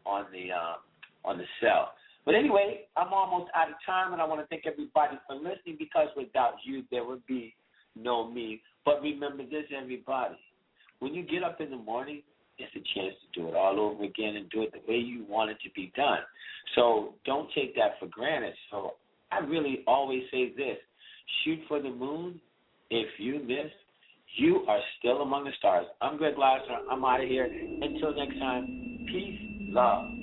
[0.06, 0.76] on, the uh,
[1.24, 1.94] on the cell.
[2.26, 5.78] But anyway, I'm almost out of time, and I want to thank everybody for listening
[5.80, 7.56] because without you, there would be
[7.96, 8.62] no me.
[8.84, 10.36] But remember this, everybody.
[11.00, 12.22] When you get up in the morning,
[12.58, 15.26] it's a chance to do it all over again and do it the way you
[15.28, 16.20] want it to be done.
[16.76, 18.54] So don't take that for granted.
[18.72, 18.94] So
[19.32, 20.78] I really always say this
[21.44, 22.40] shoot for the moon.
[22.90, 23.72] If you miss,
[24.36, 25.86] you are still among the stars.
[26.02, 26.78] I'm Greg Lassiter.
[26.90, 27.46] I'm out of here.
[27.46, 29.40] Until next time, peace,
[29.70, 30.15] love.